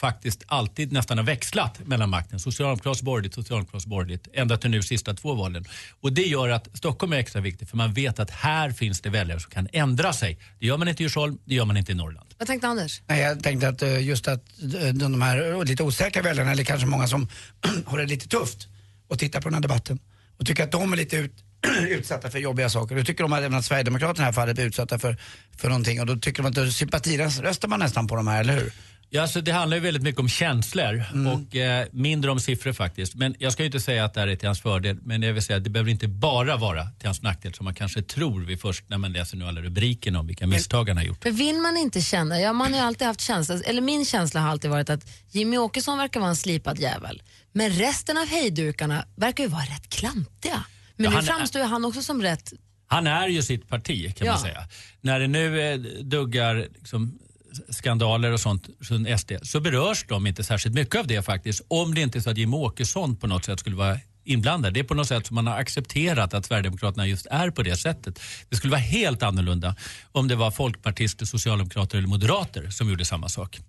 faktiskt 0.00 0.42
alltid 0.46 0.92
nästan 0.92 1.18
har 1.18 1.24
växlat 1.24 1.86
mellan 1.86 2.10
makten. 2.10 2.40
Socialdemokratiskt 2.40 3.04
borgerligt, 3.04 3.34
socialdemokratiskt 3.34 3.88
borgerligt. 3.88 4.28
Ända 4.32 4.56
till 4.56 4.70
nu 4.70 4.82
sista 4.82 5.14
två 5.14 5.34
valen. 5.34 5.64
Och 6.00 6.12
det 6.12 6.22
gör 6.22 6.48
att 6.48 6.68
Stockholm 6.74 7.12
är 7.12 7.16
extra 7.16 7.40
viktigt 7.40 7.70
för 7.70 7.76
man 7.76 7.92
vet 7.92 8.18
att 8.18 8.30
här 8.30 8.70
finns 8.70 9.00
det 9.00 9.10
väljare 9.10 9.40
som 9.40 9.50
kan 9.50 9.68
ändra 9.72 10.12
sig. 10.12 10.38
Det 10.58 10.66
gör 10.66 10.76
man 10.76 10.88
inte 10.88 11.02
i 11.02 11.04
Djursholm, 11.04 11.38
det 11.44 11.54
gör 11.54 11.64
man 11.64 11.76
inte 11.76 11.92
i 11.92 11.94
Norrland. 11.94 12.34
Vad 12.38 12.46
tänkte 12.46 12.68
Anders? 12.68 13.02
Nej, 13.06 13.20
jag 13.20 13.42
tänkte 13.42 13.68
att 13.68 13.82
eh, 13.82 14.02
just 14.06 14.28
att 14.28 14.44
eh, 14.62 14.88
de 14.94 15.22
här 15.22 15.64
lite 15.64 15.82
osäkra 15.82 16.22
väljarna, 16.22 16.50
eller 16.52 16.64
kanske 16.64 16.86
många 16.86 17.06
som 17.06 17.28
har 17.86 17.98
det 17.98 18.06
lite 18.06 18.28
tufft 18.28 18.68
och 19.08 19.18
tittar 19.18 19.40
på 19.40 19.48
den 19.48 19.54
här 19.54 19.62
debatten 19.62 19.98
och 20.38 20.46
tycker 20.46 20.64
att 20.64 20.72
de 20.72 20.92
är 20.92 20.96
lite 20.96 21.16
ut, 21.16 21.34
utsatta 21.88 22.30
för 22.30 22.38
jobbiga 22.38 22.70
saker. 22.70 22.96
Då 22.96 23.04
tycker 23.04 23.22
de 23.24 23.32
att 23.32 23.40
även 23.40 23.54
att 23.54 23.64
Sverigedemokraterna 23.64 24.12
i 24.12 24.18
det 24.18 24.24
här 24.24 24.32
fallet 24.32 24.58
är 24.58 24.62
utsatta 24.62 24.98
för, 24.98 25.16
för 25.56 25.68
någonting 25.68 26.00
och 26.00 26.06
då 26.06 26.16
tycker 26.16 26.42
de 26.42 26.62
att 26.66 26.72
sympatiröstar 26.72 27.68
man 27.68 27.80
nästan 27.80 28.06
på 28.06 28.16
de 28.16 28.26
här, 28.26 28.40
eller 28.40 28.54
hur? 28.54 28.72
Ja, 29.12 29.22
alltså 29.22 29.40
det 29.40 29.52
handlar 29.52 29.76
ju 29.76 29.82
väldigt 29.82 30.02
mycket 30.02 30.20
om 30.20 30.28
känslor 30.28 31.04
och 31.34 31.56
eh, 31.56 31.86
mindre 31.92 32.30
om 32.30 32.40
siffror 32.40 32.72
faktiskt. 32.72 33.14
Men 33.14 33.34
jag 33.38 33.52
ska 33.52 33.62
ju 33.62 33.66
inte 33.66 33.80
säga 33.80 34.04
att 34.04 34.14
det 34.14 34.20
här 34.20 34.28
är 34.28 34.36
till 34.36 34.48
hans 34.48 34.60
fördel, 34.60 34.98
men 35.02 35.22
jag 35.22 35.32
vill 35.32 35.42
säga 35.42 35.56
att 35.56 35.64
det 35.64 35.70
behöver 35.70 35.90
inte 35.90 36.08
bara 36.08 36.56
vara 36.56 36.86
till 36.98 37.06
hans 37.08 37.22
nackdel 37.22 37.54
som 37.54 37.64
man 37.64 37.74
kanske 37.74 38.02
tror 38.02 38.40
vid 38.40 38.60
först 38.60 38.84
när 38.88 38.98
man 38.98 39.12
läser 39.12 39.36
nu 39.36 39.44
alla 39.44 39.60
rubrikerna 39.60 40.20
om 40.20 40.26
vilka 40.26 40.46
misstag 40.46 40.88
han 40.88 40.96
har 40.96 41.04
gjort. 41.04 41.22
För 41.22 41.30
vill 41.30 41.56
man 41.58 41.76
inte 41.76 42.00
känna, 42.00 42.40
ja 42.40 42.52
man 42.52 42.72
har 42.72 42.80
ju 42.80 42.86
alltid 42.86 43.06
haft 43.06 43.20
känsla, 43.20 43.60
eller 43.64 43.82
min 43.82 44.04
känsla 44.04 44.40
har 44.40 44.48
alltid 44.50 44.70
varit 44.70 44.90
att 44.90 45.10
Jimmy 45.30 45.58
Åkesson 45.58 45.98
verkar 45.98 46.20
vara 46.20 46.30
en 46.30 46.36
slipad 46.36 46.78
jävel. 46.78 47.22
Men 47.52 47.70
resten 47.70 48.18
av 48.18 48.26
hejdukarna 48.26 49.04
verkar 49.16 49.44
ju 49.44 49.50
vara 49.50 49.62
rätt 49.62 49.88
klantiga. 49.88 50.64
Men 50.96 51.04
Ja, 51.04 51.10
nu 51.10 51.16
han 51.16 51.24
framstår 51.24 51.62
ju 51.62 51.68
han 51.68 51.84
också 51.84 52.02
som 52.02 52.22
rätt, 52.22 52.52
Han 52.86 53.06
är 53.06 53.28
ju 53.28 53.42
sitt 53.42 53.68
parti 53.68 54.16
kan 54.16 54.26
Ja. 54.26 54.32
man 54.32 54.42
säga. 54.42 54.64
När 55.00 55.20
det 55.20 55.26
nu 55.26 55.60
eh, 55.72 55.78
duggar 56.04 56.54
liksom, 56.74 57.18
skandaler 57.68 58.32
och 58.32 58.40
sånt 58.40 58.68
från 58.80 59.18
SD 59.18 59.32
så 59.42 59.60
berörs 59.60 60.04
de 60.08 60.26
inte 60.26 60.44
särskilt 60.44 60.74
mycket 60.74 61.00
av 61.00 61.06
det 61.06 61.22
faktiskt. 61.22 61.62
Om 61.68 61.94
det 61.94 62.00
inte 62.00 62.18
är 62.18 62.20
så 62.20 62.30
att 62.30 62.38
Jimmie 62.38 62.60
Åkesson 62.60 63.16
på 63.16 63.26
något 63.26 63.44
sätt 63.44 63.60
skulle 63.60 63.76
vara 63.76 63.98
inblandad. 64.24 64.74
Det 64.74 64.80
är 64.80 64.84
på 64.84 64.94
något 64.94 65.08
sätt 65.08 65.26
som 65.26 65.34
man 65.34 65.46
har 65.46 65.56
accepterat 65.56 66.34
att 66.34 66.46
Sverigedemokraterna 66.46 67.06
just 67.06 67.26
är 67.26 67.50
på 67.50 67.62
det 67.62 67.76
sättet. 67.76 68.20
Det 68.48 68.56
skulle 68.56 68.70
vara 68.70 68.80
helt 68.80 69.22
annorlunda 69.22 69.76
om 70.12 70.28
det 70.28 70.36
var 70.36 70.50
folkpartister, 70.50 71.26
socialdemokrater 71.26 71.98
eller 71.98 72.08
moderater 72.08 72.70
som 72.70 72.90
gjorde 72.90 73.04
samma 73.04 73.28
sak. 73.28 73.60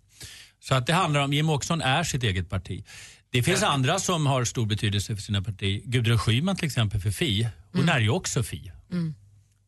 Så 0.59 0.75
att 0.75 0.88
det 0.88 0.93
handlar 0.93 1.21
om, 1.21 1.33
Jimmie 1.33 1.55
Åkesson 1.55 1.81
är 1.81 2.03
sitt 2.03 2.23
eget 2.23 2.50
parti. 2.50 2.83
Det 3.31 3.43
finns 3.43 3.63
andra 3.63 4.00
som 4.00 4.27
har 4.27 4.45
stor 4.45 4.65
betydelse 4.65 5.15
för 5.15 5.21
sina 5.21 5.41
partier. 5.41 5.81
Gudrun 5.85 6.19
Schyman 6.19 6.55
till 6.55 6.65
exempel 6.65 7.01
för 7.01 7.11
Fi. 7.11 7.47
Hon 7.73 7.89
är 7.89 8.00
ju 8.00 8.09
också 8.09 8.43
Fi. 8.43 8.71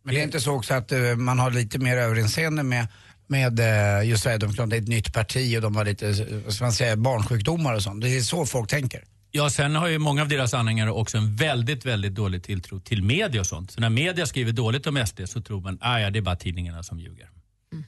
Men 0.05 0.15
det 0.15 0.21
är 0.21 0.23
inte 0.23 0.41
så 0.41 0.51
också 0.51 0.73
att 0.73 0.91
eh, 0.91 1.15
man 1.15 1.39
har 1.39 1.51
lite 1.51 1.79
mer 1.79 1.97
överinseende 1.97 2.63
med 2.63 2.87
med 3.27 3.59
eh, 3.59 4.09
just 4.09 4.23
Sverigedemokraterna, 4.23 4.69
det 4.69 4.75
är 4.75 4.81
ett 4.81 4.87
nytt 4.87 5.13
parti 5.13 5.57
och 5.57 5.61
de 5.61 5.75
har 5.75 5.85
lite, 5.85 6.25
vad 6.45 6.53
ska 6.53 6.63
man 6.63 6.73
säga, 6.73 6.95
barnsjukdomar 6.95 7.73
och 7.73 7.83
sånt. 7.83 8.01
Det 8.01 8.17
är 8.17 8.21
så 8.21 8.45
folk 8.45 8.69
tänker. 8.69 9.03
Ja, 9.35 9.49
sen 9.49 9.75
har 9.75 9.87
ju 9.87 9.99
många 9.99 10.21
av 10.21 10.27
deras 10.27 10.53
anhängare 10.53 10.91
också 10.91 11.17
en 11.17 11.35
väldigt, 11.35 11.85
väldigt 11.85 12.15
dålig 12.15 12.43
tilltro 12.43 12.79
till 12.79 13.03
media 13.03 13.41
och 13.41 13.47
sånt. 13.47 13.71
Så 13.71 13.81
när 13.81 13.89
media 13.89 14.25
skriver 14.25 14.51
dåligt 14.51 14.87
om 14.87 15.05
SD 15.07 15.21
så 15.25 15.41
tror 15.41 15.61
man, 15.61 15.77
ah, 15.81 15.99
ja 15.99 16.09
det 16.09 16.19
är 16.19 16.21
bara 16.21 16.35
tidningarna 16.35 16.83
som 16.83 16.99
ljuger. 16.99 17.29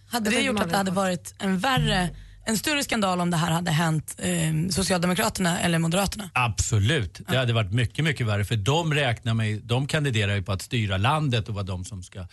Hade 0.08 0.30
det 0.30 0.42
gjort 0.42 0.60
att 0.60 0.70
det 0.70 0.78
hade 0.78 0.92
varit 0.92 1.36
en 1.40 1.60
värre, 1.60 2.10
en 2.46 2.58
större 2.58 2.84
skandal 2.84 3.22
om 3.22 3.32
det 3.32 3.38
här 3.38 3.52
hade 3.52 3.72
hänt 3.72 4.16
eh, 4.18 4.70
Socialdemokraterna 4.70 5.60
eller 5.60 5.80
Moderaterna? 5.80 6.30
Absolut, 6.34 7.22
det 7.28 7.38
hade 7.38 7.54
varit 7.54 7.72
mycket, 7.72 8.06
mycket 8.06 8.28
värre 8.28 8.46
för 8.46 8.56
de 8.56 8.94
räknar 8.94 9.34
med, 9.34 9.62
de 9.64 9.88
kandiderar 9.88 10.36
ju 10.36 10.44
på 10.44 10.52
att 10.52 10.62
styra 10.62 10.98
landet 10.98 11.50
och 11.50 11.56
vara 11.56 11.66
de 11.66 11.86
som 11.86 12.04
ska 12.04 12.28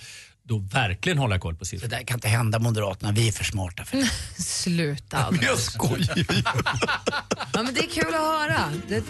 då 0.44 0.58
verkligen 0.58 1.18
hålla 1.18 1.38
koll 1.38 1.54
på 1.54 1.58
Det 1.58 1.66
siffrorna. 1.66 1.96
där 1.96 2.04
kan 2.04 2.16
inte 2.16 2.28
hända 2.28 2.58
Moderaterna, 2.58 3.12
vi 3.12 3.28
är 3.28 3.32
för 3.32 3.44
smarta 3.44 3.84
för 3.84 3.96
det. 3.96 4.10
sluta 4.42 5.16
Anders. 5.16 5.42
Jag 5.44 5.58
skojar 5.58 6.16
ju. 6.16 6.24
Ja 7.54 7.62
men 7.62 7.74
det 7.74 7.80
är 7.80 7.88
kul 7.90 8.14
att 8.14 8.20
höra. 8.20 8.72
Det, 8.88 9.04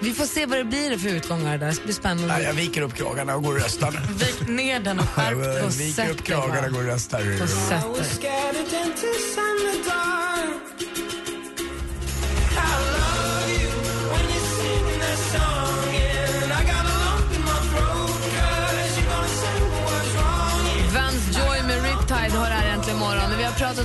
vi 0.00 0.12
får 0.12 0.24
se 0.24 0.46
vad 0.46 0.58
det 0.58 0.64
blir 0.64 0.98
för 0.98 1.08
utgångar 1.08 1.58
där, 1.58 1.66
det 1.72 1.84
blir 1.84 1.94
spännande. 1.94 2.26
Nej, 2.34 2.42
jag 2.42 2.52
viker 2.54 2.82
upp 2.82 2.94
kragarna 2.94 3.34
och 3.36 3.42
går 3.42 3.54
och 3.54 3.60
röstar 3.60 3.90
nu. 3.90 3.98
Vik 4.24 4.48
ner 4.48 4.80
den 4.80 4.98
och 4.98 5.08
skärp 5.08 5.38
dig. 5.38 5.54
Jag 5.56 5.64
och 5.64 5.80
viker 5.80 5.92
sätt 5.92 6.10
upp 6.10 6.16
dig 6.16 6.26
kragarna 6.26 6.54
bara. 6.60 6.66
och 6.66 6.72
går 6.72 6.80
och 6.80 6.86
röstar. 6.86 7.42
Och 7.42 7.48
sätt 7.48 8.20
dig. 8.20 8.34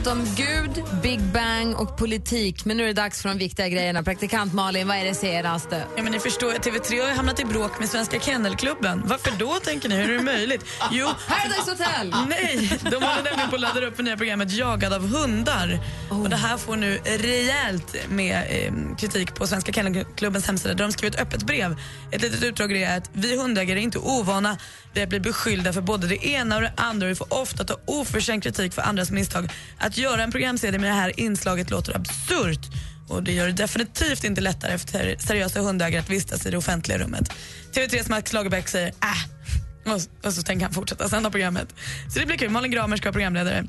Pratat 0.04 0.18
om 0.18 0.26
Gud, 0.36 0.84
Big 1.04 1.20
Bang 1.22 1.76
och 1.76 1.98
politik. 1.98 2.66
Men 2.66 2.78
nu 2.78 2.84
är 2.84 2.88
det 2.88 2.94
dags 2.94 3.22
för 3.22 3.30
de 3.30 3.38
viktiga 3.38 3.70
grejerna. 3.70 4.04
Praktikant 4.04 4.54
Malin, 4.54 4.88
vad 4.88 4.98
är 4.98 5.06
det 5.06 5.14
senaste? 5.14 5.84
Ja, 5.96 6.04
men 6.04 6.12
ni 6.12 6.20
förstår, 6.20 6.52
TV3 6.52 7.02
har 7.02 7.16
hamnat 7.16 7.40
i 7.40 7.46
bråk 7.46 7.80
med 7.80 7.90
Svenska 7.90 8.20
Kennelklubben. 8.20 9.04
Varför 9.06 9.32
då, 9.40 9.54
tänker 9.54 9.90
ni? 9.90 9.96
Hur 9.96 10.10
är 10.10 10.18
det 10.18 10.24
möjligt? 10.24 10.66
Jo, 10.92 11.08
Paradise 11.28 11.72
Hotel! 11.72 12.16
Nej, 12.30 12.80
de 12.82 12.96
håller 12.96 13.24
nämligen 13.24 13.50
på 13.50 13.56
att 13.56 13.62
ladda 13.62 13.86
upp 13.86 13.98
det 13.98 14.04
nya 14.04 14.18
programmet 14.18 14.52
Jagad 14.52 14.94
av 14.94 15.08
hundar. 15.08 15.80
Och 16.10 16.30
Det 16.30 16.36
här 16.36 16.58
får 16.58 16.76
nu 16.76 17.00
rejält 17.06 17.96
med 18.10 18.38
eh, 18.50 18.96
kritik 18.98 19.36
på 19.36 19.48
Svenska 19.48 19.72
Kennelklubbens 19.72 20.48
hemsida. 20.48 20.74
Där 20.74 20.84
de 20.84 20.92
skriver 20.92 21.16
ett 21.16 21.22
öppet 21.22 21.44
brev. 21.44 21.76
Ett 22.12 22.22
litet 22.22 22.44
utdrag 22.44 22.72
är 22.72 22.98
att 22.98 23.10
vi 23.14 23.38
hundägare 23.38 23.80
är 23.80 23.84
inte 23.84 24.00
ovana 24.00 24.58
vid 24.94 25.04
att 25.04 25.10
bli 25.10 25.20
beskyllda 25.20 25.74
för 25.74 25.82
både 25.82 26.08
det 26.08 26.26
ena 26.26 26.56
och 26.56 26.62
det 26.62 26.74
andra. 26.76 27.08
Vi 27.08 27.16
får 27.16 27.34
ofta 27.34 27.64
ta 27.64 27.78
oförtjänt 27.86 28.44
kritik 28.44 28.74
för 28.74 28.82
andras 28.82 29.12
misstag. 29.12 29.50
Att 29.90 29.98
göra 29.98 30.24
en 30.24 30.32
programserie 30.32 30.80
med 30.80 30.90
det 30.90 30.94
här 30.94 31.20
inslaget 31.20 31.70
låter 31.70 31.96
absurt. 31.96 32.60
Och 33.08 33.24
Det 33.24 33.32
gör 33.32 33.48
det 33.48 33.54
definitivt 33.54 34.24
inte 34.24 34.42
lättare 34.42 34.78
för 34.78 35.16
seriösa 35.20 35.62
hundägare 35.62 36.02
att 36.02 36.10
vistas 36.10 36.46
i 36.46 36.52
det 36.52 36.58
offentliga 36.58 36.98
rummet. 36.98 37.32
TV3s 37.74 38.10
Max 38.10 38.34
Lagerbäck 38.34 38.68
säger 38.68 38.88
äh, 38.88 39.94
och, 39.94 40.02
och 40.26 40.34
så 40.34 40.42
tänker 40.42 40.66
han 40.66 40.74
fortsätta 40.74 41.10
sända 41.10 41.32
programmet. 41.32 41.76
Så 42.14 42.20
det 42.20 42.26
blir 42.26 42.38
kul. 42.38 42.50
Malin 42.50 42.72
Gramer 42.72 42.98
ska 42.98 43.06
vara 43.06 43.14
programledare. 43.14 43.66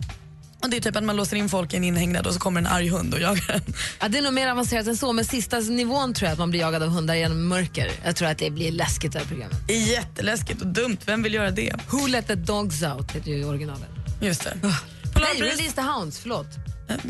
Och 0.62 0.70
det 0.70 0.76
är 0.76 0.80
typ 0.80 0.96
att 0.96 1.04
man 1.04 1.16
låser 1.16 1.36
in 1.36 1.48
folk 1.48 1.74
i 1.74 1.76
en 1.76 1.84
inhägnad 1.84 2.26
och 2.26 2.34
så 2.34 2.40
kommer 2.40 2.60
en 2.60 2.66
arg 2.66 2.88
hund 2.88 3.14
och 3.14 3.20
jagar 3.20 3.50
en. 3.54 3.74
Ja, 4.00 4.08
det 4.08 4.18
är 4.18 4.22
nog 4.22 4.32
mer 4.32 4.48
avancerat 4.48 4.86
än 4.86 4.96
så, 4.96 5.12
men 5.12 5.24
sista 5.24 5.58
nivån 5.58 6.14
tror 6.14 6.26
jag 6.26 6.32
att 6.32 6.38
man 6.38 6.50
blir 6.50 6.60
jagad 6.60 6.82
av 6.82 6.88
hundar 6.88 7.14
genom 7.14 7.48
mörker. 7.48 7.90
Jag 8.04 8.16
tror 8.16 8.28
att 8.28 8.38
det 8.38 8.50
blir 8.50 8.72
läskigt 8.72 9.12
det 9.12 9.18
här 9.18 9.26
programmet. 9.26 9.58
Jätteläskigt 9.68 10.60
och 10.60 10.66
dumt. 10.66 10.98
Vem 11.06 11.22
vill 11.22 11.34
göra 11.34 11.50
det? 11.50 11.74
Who 11.90 12.06
let 12.06 12.26
the 12.26 12.34
dogs 12.34 12.82
out 12.82 13.12
heter 13.12 13.30
ju 13.30 13.44
originalet. 13.44 13.88
Just 14.20 14.44
det. 14.44 14.56
Nej, 15.14 15.50
Release 15.50 15.72
the 15.72 15.80
Hounds, 15.80 16.18
förlåt. 16.18 16.46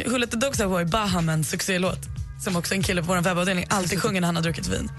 Who 0.06 0.18
let 0.18 0.30
the 0.30 0.36
dogs 0.36 0.60
out 0.60 0.70
var 0.70 0.80
ju 0.80 0.86
Bahamens 0.86 1.50
succélåt 1.50 1.98
som 2.40 2.56
också 2.56 2.74
en 2.74 2.82
kille 2.82 3.02
på 3.02 3.08
vår 3.08 3.20
webbavdelning 3.20 3.66
alltid 3.68 4.02
sjunger 4.02 4.20
när 4.20 4.28
han 4.28 4.36
har 4.36 4.42
druckit 4.42 4.66
vin. 4.68 4.90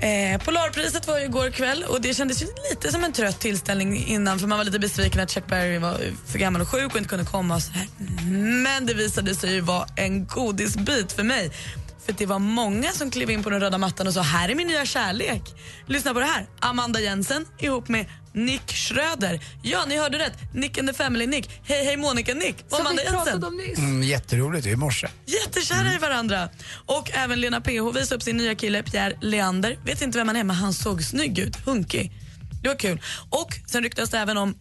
Eh, 0.00 0.40
Polarpriset 0.44 1.06
var 1.06 1.18
ju 1.18 1.24
igår 1.24 1.50
kväll 1.50 1.84
och 1.84 2.00
det 2.00 2.14
kändes 2.14 2.40
lite 2.70 2.92
som 2.92 3.04
en 3.04 3.12
trött 3.12 3.40
tillställning 3.40 4.06
innan 4.06 4.38
för 4.38 4.46
man 4.46 4.58
var 4.58 4.64
lite 4.64 4.78
besviken 4.78 5.20
att 5.20 5.30
Chuck 5.30 5.46
Berry 5.46 5.78
var 5.78 6.00
för 6.26 6.38
gammal 6.38 6.62
och 6.62 6.68
sjuk 6.68 6.92
och 6.92 6.96
inte 6.98 7.08
kunde 7.08 7.24
komma. 7.24 7.54
Och 7.54 7.62
så 7.62 7.72
här. 7.72 7.86
Men 8.62 8.86
det 8.86 8.94
visade 8.94 9.34
sig 9.34 9.52
ju 9.52 9.60
vara 9.60 9.86
en 9.96 10.26
godisbit 10.26 11.12
för 11.12 11.22
mig. 11.22 11.50
För 12.06 12.12
det 12.12 12.26
var 12.26 12.38
många 12.38 12.92
som 12.92 13.10
klev 13.10 13.30
in 13.30 13.42
på 13.42 13.50
den 13.50 13.60
röda 13.60 13.78
mattan 13.78 14.06
och 14.06 14.14
sa 14.14 14.22
här 14.22 14.48
är 14.48 14.54
min 14.54 14.66
nya 14.66 14.86
kärlek. 14.86 15.42
Lyssna 15.86 16.14
på 16.14 16.20
det 16.20 16.26
här. 16.26 16.46
Amanda 16.60 17.00
Jensen 17.00 17.46
ihop 17.58 17.88
med 17.88 18.06
Nick 18.34 18.72
Schröder. 18.72 19.40
Ja, 19.62 19.84
ni 19.88 19.96
hörde 19.98 20.18
rätt. 20.18 20.38
Nick 20.54 20.78
and 20.78 20.88
the 20.88 20.94
Family 20.94 21.26
Nick. 21.26 21.50
Hej, 21.64 21.84
hej 21.84 21.96
Monica 21.96 22.34
Nick. 22.34 22.56
Som 22.68 22.80
Amanda 22.80 23.02
vi 23.02 23.08
pratade 23.08 23.30
Jensen. 23.30 23.48
om 23.48 23.56
nyss. 23.56 23.78
Mm, 23.78 24.02
jätteroligt, 24.02 24.66
i 24.66 24.76
morse. 24.76 25.08
Jättekära 25.26 25.94
i 25.94 25.98
varandra. 25.98 26.48
Och 26.86 27.10
även 27.14 27.40
Lena 27.40 27.60
PH 27.60 27.92
visade 27.94 28.14
upp 28.16 28.22
sin 28.22 28.36
nya 28.36 28.54
kille 28.54 28.82
Pierre 28.82 29.16
Leander. 29.20 29.78
Vet 29.84 30.02
inte 30.02 30.18
vem 30.18 30.28
han 30.28 30.36
är, 30.36 30.44
men 30.44 30.56
han 30.56 30.72
såg 30.72 31.04
snygg 31.04 31.38
ut. 31.38 31.56
Hunkig. 31.66 32.12
Det 32.62 32.68
var 32.68 32.76
kul. 32.76 33.00
Och 33.30 33.48
sen 33.66 33.82
ryktas 33.82 34.10
det 34.10 34.18
även 34.18 34.36
om 34.36 34.54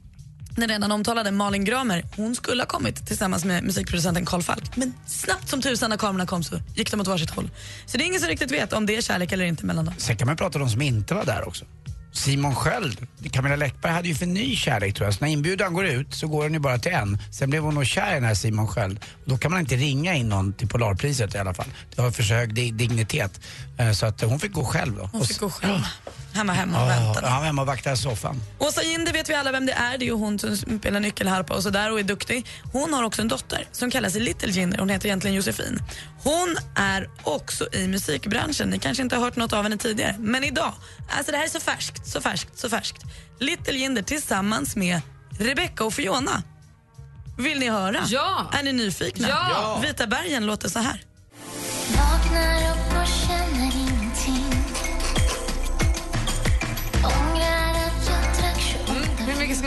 den 0.55 0.69
redan 0.69 0.91
omtalade 0.91 1.31
Malin 1.31 1.65
Gramer. 1.65 2.05
Hon 2.15 2.35
skulle 2.35 2.61
ha 2.61 2.67
kommit 2.67 3.07
tillsammans 3.07 3.45
med 3.45 3.63
musikproducenten 3.63 4.25
Carl 4.25 4.41
Falk. 4.43 4.75
Men 4.75 4.93
snabbt 5.07 5.49
som 5.49 5.61
tusan 5.61 5.89
när 5.89 5.97
kamerorna 5.97 6.25
kom 6.25 6.43
så 6.43 6.59
gick 6.75 6.91
de 6.91 7.01
åt 7.01 7.07
varsitt 7.07 7.29
håll. 7.29 7.49
Så 7.85 7.97
det 7.97 8.03
är 8.03 8.05
ingen 8.05 8.19
som 8.19 8.29
riktigt 8.29 8.51
vet 8.51 8.73
om 8.73 8.85
det 8.85 8.95
är 8.95 9.01
kärlek 9.01 9.31
eller 9.31 9.45
inte 9.45 9.65
mellan 9.65 9.85
dem. 9.85 9.93
Sen 9.97 10.17
kan 10.17 10.27
man 10.27 10.37
prata 10.37 10.59
om 10.59 10.65
de 10.65 10.71
som 10.71 10.81
inte 10.81 11.13
var 11.13 11.25
där 11.25 11.47
också. 11.47 11.65
Simon 12.13 12.55
Sköld, 12.55 13.07
Camilla 13.31 13.55
Läckberg 13.55 13.91
hade 13.93 14.07
ju 14.07 14.15
för 14.15 14.25
ny 14.25 14.55
kärlek 14.55 14.95
tror 14.95 15.07
jag. 15.07 15.13
Så 15.13 15.25
när 15.25 15.31
inbjudan 15.31 15.73
går 15.73 15.85
ut 15.85 16.13
så 16.13 16.27
går 16.27 16.43
den 16.43 16.53
ju 16.53 16.59
bara 16.59 16.77
till 16.77 16.91
en. 16.91 17.17
Sen 17.31 17.49
blev 17.49 17.63
hon 17.63 17.73
nog 17.73 17.85
kär 17.85 18.11
i 18.11 18.13
den 18.13 18.23
här 18.23 18.35
Simon 18.35 18.67
Sköld. 18.67 18.99
Då 19.25 19.37
kan 19.37 19.51
man 19.51 19.59
inte 19.59 19.75
ringa 19.75 20.13
in 20.15 20.29
någon 20.29 20.53
till 20.53 20.67
Polarpriset 20.67 21.35
i 21.35 21.37
alla 21.37 21.53
fall. 21.53 21.67
Det 21.95 22.01
har 22.01 22.11
för 22.11 22.23
hög 22.23 22.53
di- 22.53 22.71
dignitet. 22.71 23.39
Eh, 23.77 23.91
Så 23.91 24.05
att 24.05 24.21
hon 24.21 24.39
fick 24.39 24.51
gå 24.53 24.63
själv 24.65 24.95
då. 24.97 25.09
Hon 25.11 25.25
fick 25.25 25.39
gå 25.39 25.49
själv. 25.49 25.79
Hemma, 26.33 26.53
hemma 26.53 26.77
och 26.85 26.91
Ja, 26.91 26.95
väntade. 26.99 27.27
han 27.27 27.39
var 27.39 27.45
hemma 27.45 27.61
och 27.61 27.67
vaktade 27.67 27.97
soffan. 27.97 28.41
Åsa 28.59 28.83
Jinder 28.83 29.13
vet 29.13 29.29
vi 29.29 29.33
alla 29.33 29.51
vem 29.51 29.65
det 29.65 29.73
är. 29.73 29.97
Det 29.97 30.05
är 30.05 30.07
ju 30.07 30.13
hon 30.13 30.39
som 30.39 30.57
spelar 30.57 30.99
nyckelharpa 30.99 31.53
och 31.53 31.63
sådär 31.63 31.91
och 31.91 31.99
är 31.99 32.03
duktig. 32.03 32.45
Hon 32.73 32.93
har 32.93 33.03
också 33.03 33.21
en 33.21 33.27
dotter 33.27 33.67
som 33.71 33.91
kallar 33.91 34.09
sig 34.09 34.21
Little 34.21 34.49
Jinder. 34.51 34.77
Hon 34.79 34.89
heter 34.89 35.05
egentligen 35.07 35.35
Josefin. 35.35 35.79
Hon 36.23 36.57
är 36.75 37.09
också 37.23 37.67
i 37.75 37.87
musikbranschen. 37.87 38.69
Ni 38.69 38.79
kanske 38.79 39.03
inte 39.03 39.15
har 39.15 39.23
hört 39.23 39.35
något 39.35 39.53
av 39.53 39.63
henne 39.63 39.77
tidigare. 39.77 40.15
Men 40.19 40.43
idag, 40.43 40.73
alltså 41.17 41.31
det 41.31 41.37
här 41.37 41.45
är 41.45 41.49
så 41.49 41.59
färskt, 41.59 42.07
så 42.07 42.21
färskt, 42.21 42.57
så 42.59 42.69
färskt. 42.69 43.03
Little 43.39 43.73
Jinder 43.77 44.01
tillsammans 44.01 44.75
med 44.75 45.01
Rebecca 45.39 45.83
och 45.83 45.93
Fiona. 45.93 46.43
Vill 47.37 47.59
ni 47.59 47.69
höra? 47.69 47.97
Ja. 48.07 48.49
Är 48.53 48.63
ni 48.63 48.73
nyfikna? 48.73 49.29
Ja. 49.29 49.79
Vita 49.83 50.07
bergen 50.07 50.45
låter 50.45 50.69
så 50.69 50.79
här. 50.79 51.03
Vaknar 51.87 52.70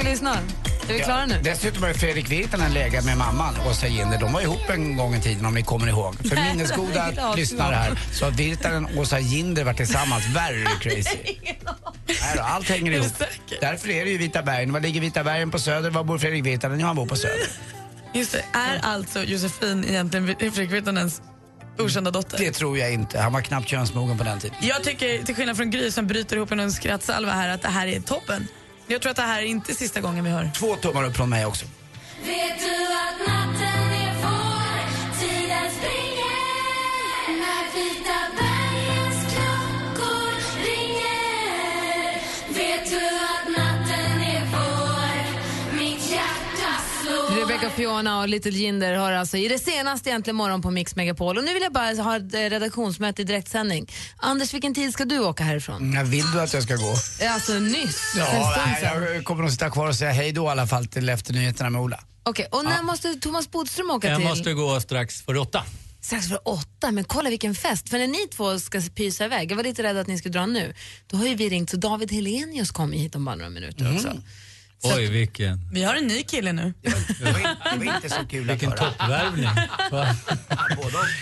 28 0.04 0.08
Hur 0.08 0.10
mycket 0.10 0.18
ska 0.18 0.30
vi 0.30 0.38
lyssna? 0.38 0.38
Är 0.88 0.94
vi 0.94 1.00
klara 1.00 1.26
nu? 1.26 1.40
Dessutom 1.42 1.82
har 1.82 1.92
Fredrik 1.92 2.30
Virtanen 2.30 2.72
legat 2.72 3.04
med 3.04 3.18
mamman, 3.18 3.54
Åsa 3.70 3.86
Jinder. 3.86 4.18
De 4.20 4.32
var 4.32 4.40
ihop 4.40 4.70
en 4.70 4.96
gång 4.96 5.14
i 5.14 5.20
tiden 5.20 5.46
om 5.46 5.54
ni 5.54 5.62
kommer 5.62 5.88
ihåg. 5.88 6.14
För 6.28 6.34
Nej, 6.34 6.54
minnesgoda 6.54 7.34
lyssnare 7.36 7.74
här 7.74 7.98
så 8.12 8.24
har 8.24 8.32
Virtanen 8.32 8.84
och 8.84 8.96
Åsa 8.96 9.18
Jinder 9.18 9.64
varit 9.64 9.76
tillsammans. 9.76 10.24
Very 10.26 10.64
crazy. 10.80 11.18
Nej 12.06 12.32
då, 12.36 12.42
allt 12.42 12.68
hänger 12.68 12.92
ihop. 12.92 13.12
Därför 13.60 13.90
är 13.90 14.04
det 14.04 14.10
ju 14.10 14.18
Vita 14.18 14.42
bergen. 14.42 14.72
Var 14.72 14.80
ligger 14.80 15.00
Vita 15.00 15.24
bergen 15.24 15.50
på 15.50 15.58
Söder? 15.58 15.90
Var 15.90 16.04
bor 16.04 16.18
Fredrik 16.18 16.46
Virtanen? 16.46 16.80
Ja, 16.80 16.86
han 16.86 16.96
bor 16.96 17.06
på 17.06 17.16
Söder. 17.16 17.48
Just 18.14 18.32
det, 18.32 18.44
är 18.52 18.80
alltså 18.82 19.24
Josefin 19.24 19.84
egentligen 19.88 20.26
Fredrik 20.38 20.70
Virtanens 20.70 21.22
okända 21.78 22.10
dotter? 22.10 22.38
Det 22.38 22.50
tror 22.50 22.78
jag 22.78 22.92
inte. 22.92 23.20
Han 23.20 23.32
var 23.32 23.40
knappt 23.40 23.68
könsmogen 23.68 24.18
på 24.18 24.24
den 24.24 24.40
tiden. 24.40 24.56
Jag 24.60 24.82
tycker, 24.82 25.22
till 25.22 25.34
skillnad 25.34 25.56
från 25.56 25.70
Gry 25.70 25.90
som 25.90 26.06
bryter 26.06 26.36
ihop 26.36 26.52
en 26.52 26.72
skrattsalva 26.72 27.32
här, 27.32 27.48
att 27.48 27.62
det 27.62 27.68
här 27.68 27.86
är 27.86 28.00
toppen. 28.00 28.48
Jag 28.86 29.02
tror 29.02 29.10
att 29.10 29.16
det 29.16 29.22
här 29.22 29.42
är 29.42 29.46
inte 29.46 29.74
sista 29.74 30.00
gången 30.00 30.24
vi 30.24 30.30
hör. 30.30 30.50
Två 30.54 30.76
tummar 30.76 31.04
upp 31.04 31.16
från 31.16 31.30
mig 31.30 31.46
också. 31.46 31.66
Vet 32.24 32.58
du 32.58 32.74
att 33.26 33.43
Fiona 47.76 48.20
och 48.20 48.28
Little 48.28 48.50
Jinder 48.52 48.94
har 48.94 49.12
alltså 49.12 49.36
i 49.36 49.48
det 49.48 49.58
senaste 49.58 50.10
egentligen 50.10 50.36
morgon 50.36 50.62
på 50.62 50.70
Mix 50.70 50.96
Megapol. 50.96 51.38
Och 51.38 51.44
nu 51.44 51.54
vill 51.54 51.62
jag 51.62 51.72
bara 51.72 52.02
ha 52.02 52.16
ett 52.16 52.34
eh, 52.34 52.38
redaktionsmöte 52.40 53.22
i 53.22 53.24
direktsändning. 53.24 53.90
Anders, 54.16 54.54
vilken 54.54 54.74
tid 54.74 54.92
ska 54.92 55.04
du 55.04 55.18
åka 55.18 55.44
härifrån? 55.44 55.92
Ja, 55.92 56.02
vill 56.02 56.30
du 56.32 56.40
att 56.40 56.52
jag 56.54 56.62
ska 56.62 56.76
gå? 56.76 56.94
Eh, 57.20 57.34
Alltså 57.34 57.52
nyss, 57.52 58.14
Ja, 58.16 58.54
nej, 58.66 58.78
jag 59.14 59.24
kommer 59.24 59.42
nog 59.42 59.50
sitta 59.52 59.70
kvar 59.70 59.88
och 59.88 59.94
säga 59.96 60.12
hej 60.12 60.32
då 60.32 60.44
i 60.44 60.48
alla 60.48 60.66
fall 60.66 60.86
till 60.86 61.08
efter 61.08 61.32
nyheterna 61.32 61.70
med 61.70 61.80
Ola. 61.80 62.00
Okej, 62.22 62.46
och 62.50 62.64
när 62.64 62.82
måste 62.82 63.14
Thomas 63.14 63.50
Bodström 63.50 63.90
åka 63.90 64.08
Jag 64.08 64.18
till? 64.18 64.28
måste 64.28 64.52
gå 64.52 64.80
strax 64.80 65.22
för 65.22 65.36
åtta. 65.36 65.62
Strax 66.00 66.28
för 66.28 66.48
åtta, 66.48 66.90
men 66.90 67.04
kolla 67.04 67.30
vilken 67.30 67.54
fest. 67.54 67.88
För 67.88 67.98
när 67.98 68.06
ni 68.06 68.26
två 68.30 68.58
ska 68.60 68.80
pysa 68.94 69.24
iväg, 69.24 69.50
jag 69.52 69.56
var 69.56 69.64
lite 69.64 69.82
rädd 69.82 69.96
att 69.96 70.06
ni 70.06 70.18
skulle 70.18 70.32
dra 70.32 70.46
nu, 70.46 70.74
då 71.06 71.16
har 71.16 71.26
ju 71.26 71.34
vi 71.34 71.48
ringt 71.48 71.70
så 71.70 71.76
David 71.76 72.12
Helenius 72.12 72.70
kommer 72.70 72.96
hit 72.96 73.14
om 73.14 73.24
bara 73.24 73.34
några 73.34 73.50
minuter 73.50 73.80
Mm. 73.80 73.96
också. 73.96 74.08
Oj, 74.86 75.06
vilken, 75.10 75.60
Vi 75.72 75.82
har 75.82 75.94
en 75.94 76.06
ny 76.06 76.22
kille 76.22 76.52
nu. 76.52 76.74
Det 76.82 76.90
var, 76.90 77.38
inte, 77.38 77.56
det 77.72 77.84
var 77.86 77.96
inte 77.96 78.08
så 78.10 78.26
kul 78.30 78.50
att 78.50 78.54
vilken 78.54 78.72
toppvärvning. 78.72 79.48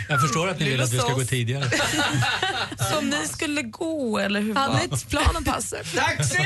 Jag 0.09 0.21
förstår 0.21 0.49
att 0.49 0.59
ni 0.59 0.69
vill 0.71 0.81
att 0.81 0.93
vi 0.93 0.99
ska 0.99 1.13
gå 1.15 1.25
tidigare. 1.25 1.71
Så 2.91 2.99
om 2.99 3.11
ni 3.11 3.29
skulle 3.29 3.63
gå, 3.63 4.19
eller 4.19 4.41
hur 4.41 4.55
var 4.55 4.63
Hade 4.63 4.79
ni 4.79 4.89
planen 5.11 5.45
passar? 5.45 5.79
Taxi! 5.97 6.39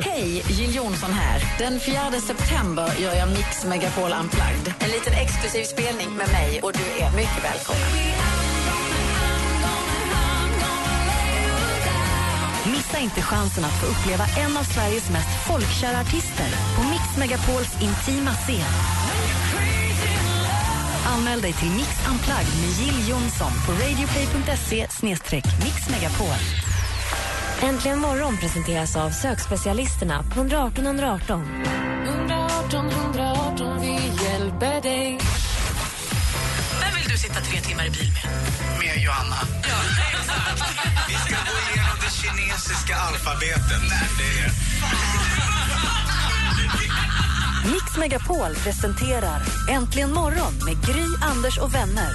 Hej, 0.00 0.44
Jill 0.48 0.74
Johnson 0.74 1.12
här. 1.12 1.42
Den 1.58 1.80
4 1.80 2.12
september 2.26 2.92
gör 2.98 3.14
jag 3.14 3.28
Mix 3.28 3.64
Megapol 3.64 4.12
Unplugged. 4.20 4.74
En 4.78 4.90
liten 4.90 5.12
exklusiv 5.12 5.64
spelning 5.64 6.10
med 6.16 6.28
mig 6.28 6.60
och 6.62 6.72
du 6.72 7.04
är 7.04 7.10
mycket 7.16 7.44
välkommen. 7.44 8.43
Missa 12.74 12.98
inte 12.98 13.22
chansen 13.22 13.64
att 13.64 13.80
få 13.80 13.86
uppleva 13.86 14.24
en 14.26 14.56
av 14.56 14.62
Sveriges 14.62 15.10
mest 15.10 15.28
folkkära 15.46 16.00
artister 16.00 16.48
på 16.76 16.82
Mix 16.82 17.04
Megapols 17.18 17.72
intima 17.82 18.30
scen. 18.30 18.72
Anmäl 21.06 21.40
dig 21.40 21.52
till 21.52 21.70
Mix 21.70 21.88
Unplugged 22.10 22.56
med 22.62 22.70
Jill 22.80 23.08
Johnson 23.08 23.52
på 23.66 23.72
radioplay.se 23.72 24.86
mixmegapol. 25.64 26.40
Äntligen 27.62 27.98
morgon 27.98 28.36
presenteras 28.36 28.96
av 28.96 29.10
sökspecialisterna 29.10 30.22
på 30.22 30.40
118 30.40 30.86
118 30.86 31.42
118 32.06 32.90
118, 32.90 33.80
vi 33.80 33.92
hjälper 34.24 34.80
dig 34.82 35.18
Vem 36.80 36.94
vill 36.94 37.08
du 37.08 37.16
sitta 37.16 37.40
tre 37.40 37.60
timmar 37.60 37.86
i 37.86 37.90
bil 37.90 38.12
med? 38.12 38.32
Med 38.78 39.02
Johanna. 39.02 39.36
Vi 41.08 41.14
ska 41.14 41.34
gå 41.50 41.56
igenom 41.70 41.96
det 42.00 42.12
kinesiska 42.22 42.96
alfabetet. 42.96 43.82
Det 44.18 44.44
är... 44.44 44.50
Mix 47.72 47.96
Megapol 47.96 48.54
presenterar 48.54 49.42
Äntligen 49.70 50.12
morgon 50.12 50.54
med 50.64 50.86
Gry, 50.86 51.06
Anders 51.22 51.58
och 51.58 51.74
vänner. 51.74 52.12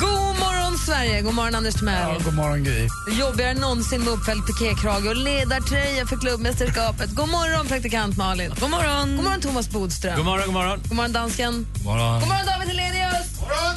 God 0.00 0.38
morgon, 0.38 0.78
Sverige! 0.78 1.20
God 1.22 1.34
morgon, 1.34 1.54
Anders 1.54 1.74
Timell. 1.74 2.08
Ja, 2.08 2.18
god 2.24 2.34
morgon 2.34 2.64
Gry. 2.64 2.88
Jobbigare 3.20 3.50
än 3.50 3.56
någonsin 3.56 4.00
med 4.00 4.08
uppfälld 4.08 4.46
pikékrage 4.46 5.06
och 5.06 5.16
ledartröja 5.16 6.06
för 6.06 6.16
klubbmästerskapet. 6.16 7.10
God 7.10 7.28
morgon, 7.28 7.66
praktikant 7.66 8.16
Malin. 8.16 8.52
God 8.60 8.70
morgon, 8.70 9.16
god 9.16 9.24
morgon 9.24 9.40
Thomas 9.40 9.70
Bodström. 9.70 10.16
God 10.16 10.24
morgon, 10.24 10.44
god 10.46 10.54
morgon. 10.54 10.80
God 10.88 10.96
morgon, 10.96 11.12
dansken. 11.12 11.66
God 11.74 11.84
morgon. 11.84 12.20
God 12.20 12.28
morgon, 12.28 12.46
David 12.46 12.68
Helenius. 12.68 13.11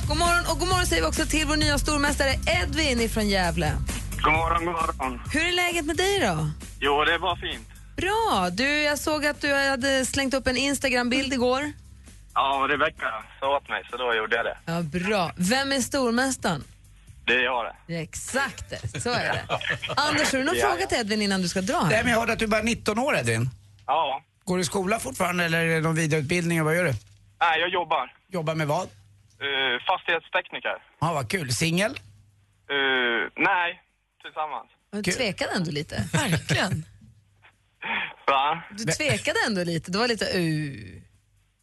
God 0.08 0.18
morgon. 0.18 0.46
Och 0.52 0.60
god 0.60 0.68
morgon 0.68 0.86
säger 0.86 1.02
vi 1.02 1.08
också 1.08 1.26
till 1.26 1.46
vår 1.48 1.56
nya 1.56 1.78
stormästare 1.78 2.34
Edvin 2.62 3.10
från 3.10 3.30
Gävle. 3.30 3.72
God 4.24 4.34
morgon, 4.34 4.66
god 4.66 4.74
morgon. 4.74 5.22
Hur 5.34 5.48
är 5.48 5.52
läget 5.52 5.86
med 5.86 5.98
dig 5.98 6.20
då? 6.20 6.50
Jo, 6.80 7.04
det 7.04 7.18
var 7.18 7.36
fint. 7.36 7.68
Bra. 7.98 8.50
Du, 8.52 8.82
jag 8.82 9.00
såg 9.00 9.26
att 9.26 9.42
du 9.42 9.54
hade 9.54 10.06
slängt 10.06 10.34
upp 10.34 10.48
en 10.48 10.58
Instagram-bild 10.58 11.34
igår. 11.34 11.72
Ja, 12.34 12.68
Rebecka 12.70 13.06
sa 13.40 13.58
åt 13.58 13.70
mig, 13.70 13.84
så 13.92 13.98
då 13.98 14.14
gjorde 14.16 14.36
jag 14.36 14.46
det. 14.46 14.58
Ja, 14.66 14.82
bra. 14.82 15.32
Vem 15.38 15.72
är 15.72 15.80
stormästaren? 15.82 16.64
Det 17.26 17.34
är 17.34 17.44
jag 17.44 17.66
det. 17.88 17.96
Exakt 18.02 18.70
det, 18.70 19.02
så 19.02 19.10
är 19.10 19.34
det. 19.34 19.46
Anders, 19.98 20.32
har 20.32 20.38
du 20.40 20.44
någon 20.46 20.56
Ja, 20.58 20.68
fråga 20.70 20.88
till 20.88 20.98
Edvin 20.98 21.22
innan 21.22 21.42
du 21.42 21.48
ska 21.48 21.62
dra? 21.62 21.88
Nej, 21.90 22.02
men 22.04 22.12
jag 22.12 22.20
hörde 22.20 22.34
att 22.34 22.40
du 22.40 22.46
är 22.46 22.50
bara 22.50 22.62
19 22.62 23.00
år 23.00 23.18
Edvin. 23.18 23.50
Ja. 23.88 24.22
Går 24.44 24.56
du 24.56 24.62
i 24.62 24.66
skola 24.66 25.00
fortfarande 25.00 25.46
eller 25.46 25.60
är 25.66 25.76
det 25.76 25.82
någon 25.82 25.96
vidareutbildning? 25.96 26.60
och 26.60 26.66
Vad 26.66 26.76
gör 26.76 26.84
du? 26.84 26.94
Nej, 27.42 27.60
jag 27.60 27.70
jobbar. 27.70 28.12
Jobbar 28.32 28.56
med 28.56 28.68
vad? 28.68 28.88
Uh, 29.44 29.80
fastighetstekniker. 29.88 30.78
Ja, 31.00 31.14
vad 31.14 31.32
kul. 31.32 31.52
Singel? 31.54 31.92
Uh, 31.92 33.30
nej, 33.36 33.82
tillsammans. 34.22 34.70
Du 34.92 35.12
tvekade 35.12 35.52
ändå 35.56 35.72
lite. 35.72 35.96
Verkligen. 36.14 36.86
Va? 38.28 38.64
Du 38.72 38.84
tvekade 38.84 39.40
ändå 39.48 39.64
lite. 39.64 39.92
Det 39.92 39.98
var 39.98 40.08
lite 40.08 40.26
uh. 40.26 41.02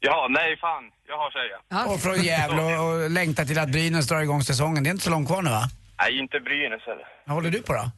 Ja, 0.01 0.27
nej 0.31 0.57
fan. 0.57 0.85
Jag 1.09 1.19
har 1.19 1.31
tjejen. 1.31 1.61
Ja. 1.69 1.95
Och 1.95 2.01
från 2.01 2.23
Gävle 2.23 2.63
och, 2.63 3.03
och 3.03 3.11
längtar 3.11 3.45
till 3.45 3.59
att 3.59 3.69
Brynäs 3.69 4.09
drar 4.09 4.21
igång 4.21 4.43
säsongen. 4.43 4.85
Det 4.85 4.89
är 4.89 4.91
inte 4.91 5.05
så 5.05 5.11
långt 5.11 5.29
kvar 5.29 5.43
nu 5.43 5.51
va? 5.51 5.65
Nej, 6.01 6.19
inte 6.19 6.41
Brynäs 6.41 6.83
eller. 6.87 7.07
Vad 7.27 7.35
håller 7.35 7.51
du 7.51 7.63
på 7.63 7.73
då? 7.73 7.91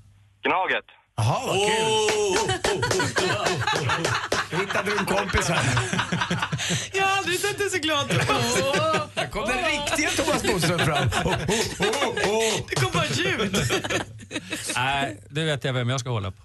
Gnaget. 0.42 0.84
Jaha, 1.16 1.40
vad 1.46 1.56
kul. 1.56 1.84
Då 4.50 4.56
hittade 4.56 4.90
du 4.90 4.98
en 4.98 5.06
kompis 5.06 5.48
här. 5.48 5.64
Jag 6.92 7.06
har 7.06 7.16
aldrig 7.18 7.40
sett 7.40 7.58
dig 7.58 7.70
så 7.70 7.78
glad. 7.78 8.10
Här 9.14 9.30
kom 9.30 9.48
den 9.48 9.58
riktiga 9.64 10.10
Thomas 10.10 10.42
Bodström 10.42 10.78
fram. 10.78 11.08
Det 12.68 12.74
kom 12.74 12.90
bara 12.92 13.06
ljud. 13.06 13.56
Nej, 14.76 15.20
det 15.30 15.44
vet 15.44 15.64
jag 15.64 15.72
vem 15.72 15.88
jag 15.88 16.00
ska 16.00 16.10
hålla 16.10 16.30
på. 16.30 16.42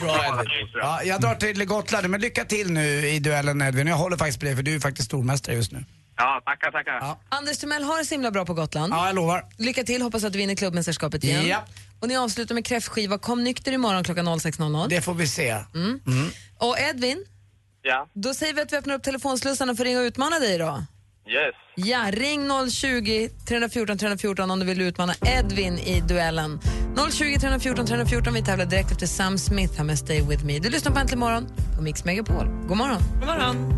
Bra 0.00 0.26
Edvin. 0.26 0.68
Ja, 0.74 1.02
jag 1.02 1.20
drar 1.20 1.34
till 1.34 1.64
Gotland, 1.64 2.08
men 2.08 2.20
lycka 2.20 2.44
till 2.44 2.72
nu 2.72 3.08
i 3.08 3.18
duellen 3.18 3.62
Edvin. 3.62 3.86
Jag 3.86 3.96
håller 3.96 4.16
faktiskt 4.16 4.38
på 4.38 4.44
dig 4.44 4.56
för 4.56 4.62
du 4.62 4.74
är 4.74 4.80
faktiskt 4.80 5.06
stormästare 5.08 5.56
just 5.56 5.72
nu. 5.72 5.84
Ja, 6.16 6.42
tackar, 6.44 6.70
tackar. 6.70 6.92
Ja. 6.92 7.20
Anders 7.28 7.58
Timell 7.58 7.82
har 7.84 7.98
det 7.98 8.04
så 8.04 8.14
himla 8.14 8.30
bra 8.30 8.44
på 8.46 8.54
Gotland. 8.54 8.92
Ja, 8.92 9.06
jag 9.06 9.14
lovar. 9.14 9.44
Lycka 9.58 9.84
till, 9.84 10.02
hoppas 10.02 10.24
att 10.24 10.32
du 10.32 10.38
vinner 10.38 10.54
klubbmästerskapet 10.54 11.24
igen. 11.24 11.46
Ja. 11.46 11.64
Och 12.00 12.08
ni 12.08 12.16
avslutar 12.16 12.54
med 12.54 12.64
kräftskiva. 12.66 13.18
Kom 13.18 13.44
nykter 13.44 13.72
imorgon 13.72 14.04
klockan 14.04 14.28
06.00. 14.28 14.86
Det 14.88 15.00
får 15.00 15.14
vi 15.14 15.26
se. 15.28 15.50
Mm. 15.74 16.00
Och 16.58 16.78
Edvin, 16.78 17.24
Ja. 17.82 18.08
då 18.14 18.34
säger 18.34 18.54
vi 18.54 18.60
att 18.62 18.72
vi 18.72 18.76
öppnar 18.76 18.94
upp 18.94 19.02
telefonslussarna 19.02 19.74
för 19.74 19.82
att 19.82 19.86
ringa 19.86 19.98
och 20.00 20.04
utmana 20.04 20.38
dig 20.38 20.58
då. 20.58 20.84
Yes. 21.28 21.54
Ja, 21.76 22.06
ring 22.10 22.48
020 22.70 23.28
314 23.48 23.98
314 23.98 24.50
om 24.50 24.58
du 24.58 24.66
vill 24.66 24.80
utmana 24.80 25.14
Edvin 25.26 25.78
i 25.78 26.00
duellen. 26.00 26.60
020 27.12 27.38
314 27.40 27.86
314. 27.86 28.34
Vi 28.34 28.42
tävlar 28.44 28.66
direkt 28.66 28.90
efter 28.92 29.06
Sam 29.06 29.38
Smith 29.38 29.76
här 29.76 29.84
med 29.84 29.98
Stay 29.98 30.22
With 30.22 30.44
Me. 30.44 30.58
Du 30.58 30.70
lyssnar 30.70 30.92
på 30.92 30.98
Äntligen 30.98 31.18
morgon 31.20 31.46
på 31.76 31.82
Mix 31.82 32.04
Megapol. 32.04 32.46
God 32.68 32.76
morgon. 32.76 33.02
God 33.18 33.26
morgon. 33.26 33.76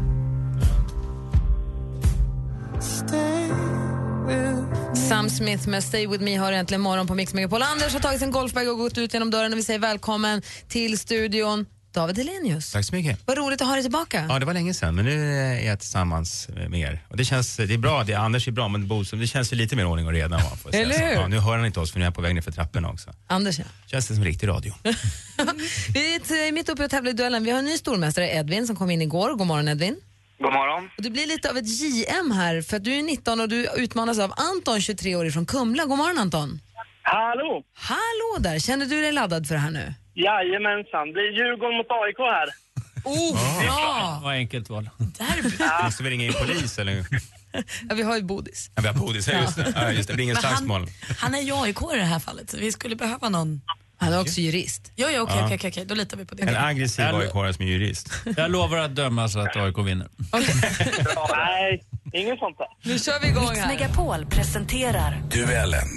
Sam 5.08 5.30
Smith 5.30 5.68
med 5.68 5.84
Stay 5.84 6.06
With 6.06 6.24
Me 6.24 6.36
har 6.36 6.52
äntligen 6.52 6.80
morgon 6.80 7.06
på 7.06 7.14
Mix 7.14 7.34
Megapol. 7.34 7.62
Anders 7.62 7.92
har 7.92 8.00
tagit 8.00 8.20
sin 8.20 8.30
golfbag 8.30 8.68
och 8.68 8.78
gått 8.78 8.98
ut 8.98 9.14
genom 9.14 9.30
dörren 9.30 9.52
och 9.52 9.58
vi 9.58 9.62
säger 9.62 9.78
välkommen 9.78 10.42
till 10.68 10.98
studion. 10.98 11.66
David 11.92 12.18
Helenius. 12.18 12.72
Tack 12.72 12.84
så 12.84 12.94
mycket. 12.94 13.18
Vad 13.24 13.38
roligt 13.38 13.60
att 13.60 13.66
ha 13.66 13.74
dig 13.74 13.82
tillbaka. 13.82 14.26
Ja, 14.28 14.38
det 14.38 14.46
var 14.46 14.54
länge 14.54 14.74
sedan, 14.74 14.94
men 14.94 15.04
nu 15.04 15.34
är 15.34 15.66
jag 15.66 15.78
tillsammans 15.78 16.48
med 16.68 16.80
er. 16.80 17.04
Och 17.08 17.16
det 17.16 17.24
känns, 17.24 17.56
det 17.56 17.74
är 17.74 17.78
bra, 17.78 18.04
det, 18.04 18.14
Anders 18.14 18.48
är 18.48 18.52
bra, 18.52 18.68
men 18.68 18.88
Boström, 18.88 19.20
det 19.20 19.26
känns 19.26 19.52
ju 19.52 19.56
lite 19.56 19.76
mer 19.76 19.86
ordning 19.86 20.06
och 20.06 20.12
reda. 20.12 20.36
va, 20.36 20.56
får. 20.62 20.74
Eller 20.74 20.98
hur? 20.98 21.12
Ja, 21.12 21.28
nu 21.28 21.38
hör 21.38 21.56
han 21.56 21.66
inte 21.66 21.80
oss 21.80 21.92
för 21.92 21.98
nu 21.98 22.04
är 22.04 22.06
jag 22.06 22.14
på 22.14 22.20
väg 22.20 22.34
ner 22.34 22.42
för 22.42 22.52
trapporna 22.52 22.90
också. 22.90 23.10
Anders, 23.26 23.58
ja. 23.58 23.64
Känns 23.86 24.08
det 24.08 24.14
som 24.14 24.24
riktig 24.24 24.48
radio. 24.48 24.74
Vi 25.94 26.14
är 26.14 26.52
mitt 26.52 26.68
uppe 26.68 26.82
i 26.82 26.84
att 26.84 26.90
tävla 26.90 27.10
i 27.10 27.12
duellen. 27.12 27.44
Vi 27.44 27.50
har 27.50 27.58
en 27.58 27.64
ny 27.64 27.78
stormästare, 27.78 28.28
Edvin, 28.34 28.66
som 28.66 28.76
kom 28.76 28.90
in 28.90 29.02
igår. 29.02 29.34
God 29.34 29.46
morgon 29.46 29.68
Edvin. 29.68 29.96
God 30.42 30.52
morgon. 30.52 30.90
Och 30.96 31.02
det 31.02 31.10
blir 31.10 31.26
lite 31.26 31.50
av 31.50 31.56
ett 31.56 31.68
JM 31.80 32.30
här, 32.30 32.62
för 32.62 32.76
att 32.76 32.84
du 32.84 32.94
är 32.94 33.02
19 33.02 33.40
och 33.40 33.48
du 33.48 33.68
utmanas 33.76 34.18
av 34.18 34.32
Anton, 34.36 34.80
23 34.80 35.16
år 35.16 35.30
från 35.30 35.46
Kumla. 35.46 35.84
God 35.84 35.98
morgon 35.98 36.18
Anton. 36.18 36.60
Hallå! 37.02 37.62
Hallå 37.74 38.36
där! 38.40 38.58
Känner 38.58 38.86
du 38.86 39.00
dig 39.02 39.12
laddad 39.12 39.46
för 39.46 39.54
det 39.54 39.60
här 39.60 39.70
nu? 39.70 39.94
Jajamensan. 40.14 41.12
Det 41.12 41.20
är 41.20 41.32
Djurgården 41.38 41.76
mot 41.76 41.86
AIK 41.90 42.18
här. 42.18 42.48
Oh, 43.04 43.62
bra! 43.64 44.20
Vad 44.22 44.32
enkelt 44.34 44.70
val. 44.70 44.90
Måste 45.84 46.02
vi 46.02 46.10
ringa 46.10 46.24
in 46.24 46.32
polis 46.32 46.78
eller? 46.78 47.06
Ja, 47.88 47.94
vi 47.94 48.02
har 48.02 48.16
ju 48.16 48.22
bodis. 48.22 48.70
Ja, 48.74 48.82
vi 48.82 48.88
har 48.88 48.94
bodis, 48.94 49.28
ja. 49.28 49.40
just 49.40 49.56
det. 49.56 49.72
Ja, 49.76 49.92
just 49.92 50.08
det. 50.08 50.12
det 50.12 50.16
blir 50.16 50.24
ingen 50.24 50.34
Men 50.34 50.44
han- 50.44 50.56
slagsmål. 50.56 50.86
Han 51.18 51.34
är 51.34 51.40
ju 51.40 51.52
AIK 51.54 51.76
i 51.94 51.96
det 51.96 52.04
här 52.04 52.18
fallet, 52.18 52.50
så 52.50 52.56
vi 52.56 52.72
skulle 52.72 52.96
behöva 52.96 53.28
någon... 53.28 53.60
Han 54.02 54.12
är 54.12 54.20
också 54.20 54.40
jurist. 54.40 54.92
Ja, 54.96 55.10
ja, 55.10 55.20
okej, 55.22 55.36
Ja. 55.36 55.44
okej, 55.44 55.56
okej, 55.56 55.70
okej, 55.70 55.84
då 55.84 55.94
litar 55.94 56.16
vi 56.16 56.24
på 56.24 56.34
det. 56.34 56.42
En 56.42 56.56
aggressiv 56.56 57.04
Eller- 57.04 57.18
AIK 57.18 57.54
som 57.54 57.64
är 57.64 57.68
jurist. 57.70 58.08
Jag 58.36 58.50
lovar 58.50 58.78
att 58.78 58.94
döma 58.96 59.28
så 59.28 59.38
att 59.40 59.56
AIK 59.56 59.78
vinner. 59.78 60.08
Nej, 61.36 61.82
ingen 62.12 62.36
sånt 62.36 62.58
där. 62.58 62.66
Nu 62.82 62.98
kör 62.98 63.20
vi 63.20 63.28
igång 63.28 63.48
Mix 63.48 63.58
här. 63.60 63.68
Megapol 63.68 64.26
presenterar 64.26 65.22
Duellen. 65.30 65.88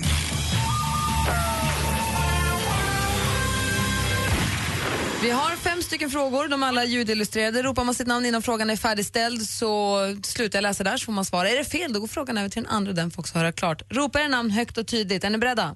Vi 5.21 5.31
har 5.31 5.55
fem 5.55 5.81
stycken 5.81 6.09
frågor, 6.09 6.47
de 6.47 6.63
är 6.63 6.67
alla 6.67 6.85
ljudillustrerade. 6.85 7.61
Ropar 7.63 7.83
man 7.83 7.95
sitt 7.95 8.07
namn 8.07 8.25
innan 8.25 8.41
frågan 8.41 8.69
är 8.69 8.75
färdigställd 8.75 9.41
så 9.41 9.97
slutar 10.23 10.57
jag 10.57 10.63
läsa 10.63 10.83
där 10.83 10.97
så 10.97 11.05
får 11.05 11.13
man 11.13 11.25
svara. 11.25 11.49
Är 11.49 11.57
det 11.57 11.63
fel 11.65 11.93
då 11.93 11.99
går 11.99 12.07
frågan 12.07 12.37
över 12.37 12.49
till 12.49 12.63
den 12.63 12.71
andra 12.71 12.89
och 12.89 12.95
den 12.95 13.11
får 13.11 13.21
också 13.21 13.37
höra 13.37 13.51
klart. 13.51 13.81
Ropa 13.89 14.19
era 14.19 14.27
namn 14.27 14.51
högt 14.51 14.77
och 14.77 14.87
tydligt. 14.87 15.23
Är 15.23 15.29
ni 15.29 15.37
beredda? 15.37 15.75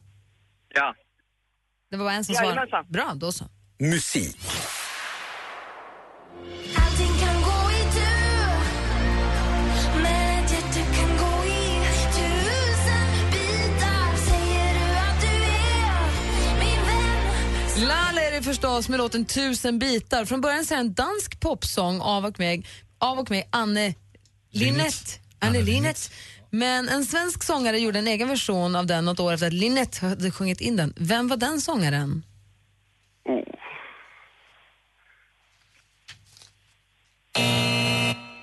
Ja. 0.75 0.93
Det 1.89 1.97
var 1.97 2.05
bara 2.05 2.13
en 2.13 2.25
som 2.25 2.35
svarade. 2.35 2.85
Bra, 2.89 3.13
då 3.15 3.31
så. 3.31 3.45
Musik. 3.79 4.37
Du 17.75 18.25
är 18.25 18.31
det 18.31 18.43
förstås 18.43 18.89
med 18.89 18.97
låten 18.97 19.25
Tusen 19.25 19.79
bitar. 19.79 20.25
Från 20.25 20.41
början 20.41 20.65
så 20.65 20.73
är 20.73 20.79
en 20.79 20.93
dansk 20.93 21.39
popsång 21.39 22.01
av 22.01 22.25
och 22.25 22.39
med, 22.39 22.67
av 22.97 23.19
och 23.19 23.31
med 23.31 23.43
Anne 23.49 23.93
Linnet. 24.51 25.19
Anne 25.39 25.61
Linnet. 25.61 26.11
Men 26.49 26.89
en 26.89 27.05
svensk 27.05 27.43
sångare 27.43 27.79
gjorde 27.79 27.99
en 27.99 28.07
egen 28.07 28.27
version 28.27 28.75
av 28.75 28.85
den 28.85 29.05
något 29.05 29.19
år 29.19 29.33
efter 29.33 29.47
att 29.47 29.53
Linnet 29.53 29.97
hade 29.97 30.31
sjungit 30.31 30.61
in 30.61 30.75
den. 30.75 30.93
Vem 30.97 31.27
var 31.27 31.37
den 31.37 31.61
sångaren? 31.61 32.23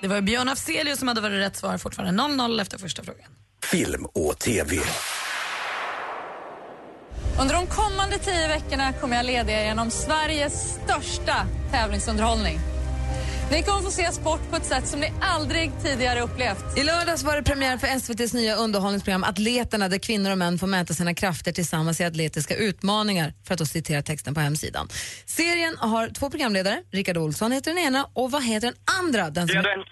Det 0.01 0.07
var 0.07 0.21
Björn 0.21 0.49
Afzelius 0.49 0.99
som 0.99 1.07
hade 1.07 1.21
varit 1.21 1.39
rätt 1.39 1.55
svar 1.55 1.77
fortfarande. 1.77 2.23
0-0 2.23 2.61
efter 2.61 2.77
första 2.77 3.03
frågan. 3.03 3.29
Film 3.71 4.05
och 4.05 4.39
TV. 4.39 4.77
Under 7.41 7.55
de 7.55 7.67
kommande 7.67 8.17
tio 8.17 8.47
veckorna 8.47 8.93
kommer 8.93 9.15
jag 9.15 9.25
leda 9.25 9.51
er 9.51 9.65
genom 9.65 9.91
Sveriges 9.91 10.53
största 10.53 11.35
tävlingsunderhållning. 11.71 12.59
Ni 13.51 13.63
kommer 13.63 13.81
få 13.81 13.91
se 13.91 14.11
sport 14.11 14.49
på 14.49 14.55
ett 14.55 14.65
sätt 14.65 14.87
som 14.87 14.99
ni 14.99 15.13
aldrig 15.21 15.71
tidigare 15.81 16.21
upplevt. 16.21 16.77
I 16.77 16.83
lördags 16.83 17.23
var 17.23 17.35
det 17.35 17.43
premiär 17.43 17.77
för 17.77 17.87
SVTs 17.87 18.33
nya 18.33 18.55
underhållningsprogram 18.55 19.23
Atleterna 19.23 19.89
där 19.89 19.97
kvinnor 19.97 20.31
och 20.31 20.37
män 20.37 20.59
får 20.59 20.67
mäta 20.67 20.93
sina 20.93 21.13
krafter 21.13 21.51
tillsammans 21.51 22.01
i 22.01 22.03
atletiska 22.03 22.55
utmaningar, 22.55 23.33
för 23.43 23.53
att 23.53 23.59
då 23.59 23.65
citera 23.65 24.01
texten 24.01 24.33
på 24.33 24.39
hemsidan. 24.39 24.89
Serien 25.25 25.77
har 25.77 26.09
två 26.09 26.29
programledare, 26.29 26.83
Rickard 26.91 27.17
Olsson 27.17 27.51
heter 27.51 27.73
den 27.73 27.83
ena 27.83 28.09
och 28.13 28.31
vad 28.31 28.43
heter 28.43 28.67
den 28.67 28.77
andra? 28.99 29.29
Den 29.29 29.47
som... 29.47 29.57
Edvin. 29.57 29.83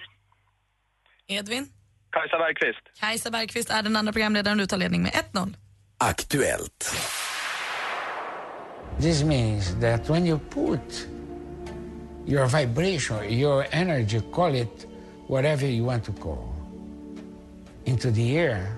Edvin. 1.28 1.68
Kajsa 2.12 2.38
Bergqvist. 2.38 3.00
Kajsa 3.00 3.32
Bergqvist 3.32 3.70
är 3.70 3.82
den 3.82 3.96
andra 3.96 4.14
programledaren 4.14 4.58
du 4.58 4.66
tar 4.66 4.78
ledning 4.78 5.02
med 5.02 5.12
1-0. 5.12 5.54
Aktuellt. 5.98 6.96
This 9.02 9.24
means 9.24 9.82
that 9.82 10.10
when 10.10 10.28
you 10.28 10.40
put 10.40 11.08
your 12.28 12.48
vibration, 12.48 13.30
your 13.30 13.66
energy, 13.72 14.22
call 14.32 14.56
it 14.56 14.88
whatever 15.28 15.66
you 15.66 15.86
want 15.86 16.06
to 16.06 16.12
call, 16.14 16.56
into 17.86 18.12
the 18.12 18.38
air, 18.38 18.78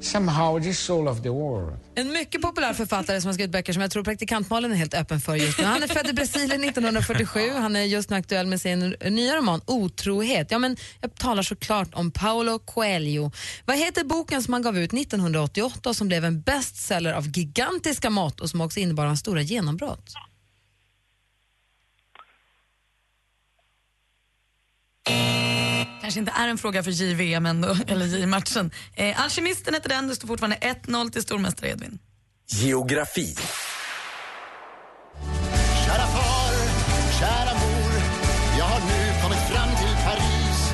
somehow 0.00 0.58
the 0.62 0.74
soul 0.74 1.08
of 1.08 1.22
the 1.22 1.30
world. 1.30 1.78
En 1.96 2.12
mycket 2.12 2.42
populär 2.42 2.72
författare 2.72 3.20
som 3.20 3.28
har 3.28 3.34
skrivit 3.34 3.50
böcker 3.50 3.72
som 3.72 3.82
jag 3.82 3.90
tror 3.90 4.04
praktikantmalen 4.04 4.72
är 4.72 4.76
helt 4.76 4.94
öppen 4.94 5.20
för 5.20 5.34
just 5.34 5.58
nu. 5.58 5.64
Han 5.64 5.82
är 5.82 5.86
född 5.86 6.08
i 6.08 6.12
Brasilien 6.12 6.64
1947. 6.64 7.40
Han 7.50 7.76
är 7.76 7.82
just 7.82 8.10
nu 8.10 8.16
aktuell 8.16 8.46
med 8.46 8.60
sin 8.60 8.96
nya 9.10 9.36
roman 9.36 9.60
Otrohet. 9.66 10.50
Ja, 10.50 10.58
men 10.58 10.76
jag 11.00 11.14
talar 11.14 11.42
såklart 11.42 11.94
om 11.94 12.10
Paulo 12.10 12.58
Coelho. 12.58 13.30
Vad 13.64 13.78
heter 13.78 14.04
boken 14.04 14.42
som 14.42 14.52
han 14.52 14.62
gav 14.62 14.78
ut 14.78 14.92
1988 14.92 15.88
och 15.88 15.96
som 15.96 16.08
blev 16.08 16.24
en 16.24 16.40
bestseller 16.40 17.12
av 17.12 17.28
gigantiska 17.28 18.10
mått 18.10 18.40
och 18.40 18.50
som 18.50 18.60
också 18.60 18.80
innebar 18.80 19.06
hans 19.06 19.20
stora 19.20 19.42
genombrott? 19.42 20.14
Kanske 26.00 26.20
inte 26.20 26.32
är 26.36 26.48
en 26.48 26.58
fråga 26.58 26.82
för 26.82 26.90
JVM 26.90 27.46
ändå, 27.46 27.76
eller 27.86 28.06
J-matchen. 28.06 28.70
Eh, 28.94 29.22
Alkemisten 29.24 29.74
heter 29.74 29.88
den, 29.88 30.08
det 30.08 30.14
står 30.14 30.28
fortfarande 30.28 30.56
1-0 30.56 31.10
till 31.10 31.22
stormästare 31.22 31.70
Edvin. 31.70 31.98
Geografi. 32.48 33.34
Kära 35.86 36.06
far, 36.06 36.52
kära 37.20 37.54
mor, 37.54 37.92
jag 38.58 38.64
har 38.64 38.80
nu 38.80 39.22
kommit 39.22 39.38
fram 39.38 39.68
till 39.68 39.96
Paris. 40.06 40.72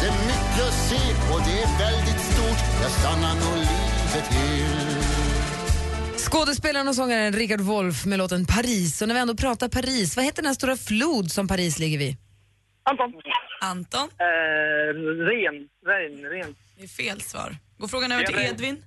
Det 0.00 0.06
är 0.06 0.12
mycket 0.26 0.68
att 0.68 0.74
se 0.88 1.32
och 1.34 1.40
det 1.46 1.62
är 1.62 1.78
väldigt 1.78 2.20
stort. 2.20 2.82
Jag 2.82 2.90
stannar 2.90 3.34
nog 3.34 3.56
livet 3.56 4.30
till. 4.30 5.02
Skådespelaren 6.18 6.88
och 6.88 6.94
sångaren 6.94 7.32
Richard 7.32 7.60
Wolff 7.60 8.04
med 8.06 8.18
låten 8.18 8.46
Paris. 8.46 9.02
Och 9.02 9.08
när 9.08 9.14
vi 9.14 9.20
ändå 9.20 9.34
pratar 9.34 9.68
Paris, 9.68 10.16
vad 10.16 10.24
heter 10.24 10.42
den 10.42 10.46
här 10.46 10.54
stora 10.54 10.76
flod 10.76 11.32
som 11.32 11.48
Paris 11.48 11.78
ligger 11.78 11.98
vid? 11.98 12.16
Anton. 12.90 13.12
Anton? 13.62 14.08
Eh, 14.18 14.24
ren. 15.30 15.68
Ren. 15.86 16.30
Ren. 16.30 16.54
Det 16.76 16.84
är 16.84 16.88
fel 16.88 17.20
svar. 17.20 17.56
Går 17.78 17.88
frågan 17.88 18.12
över 18.12 18.24
till. 18.26 18.38
Edvin. 18.38 18.84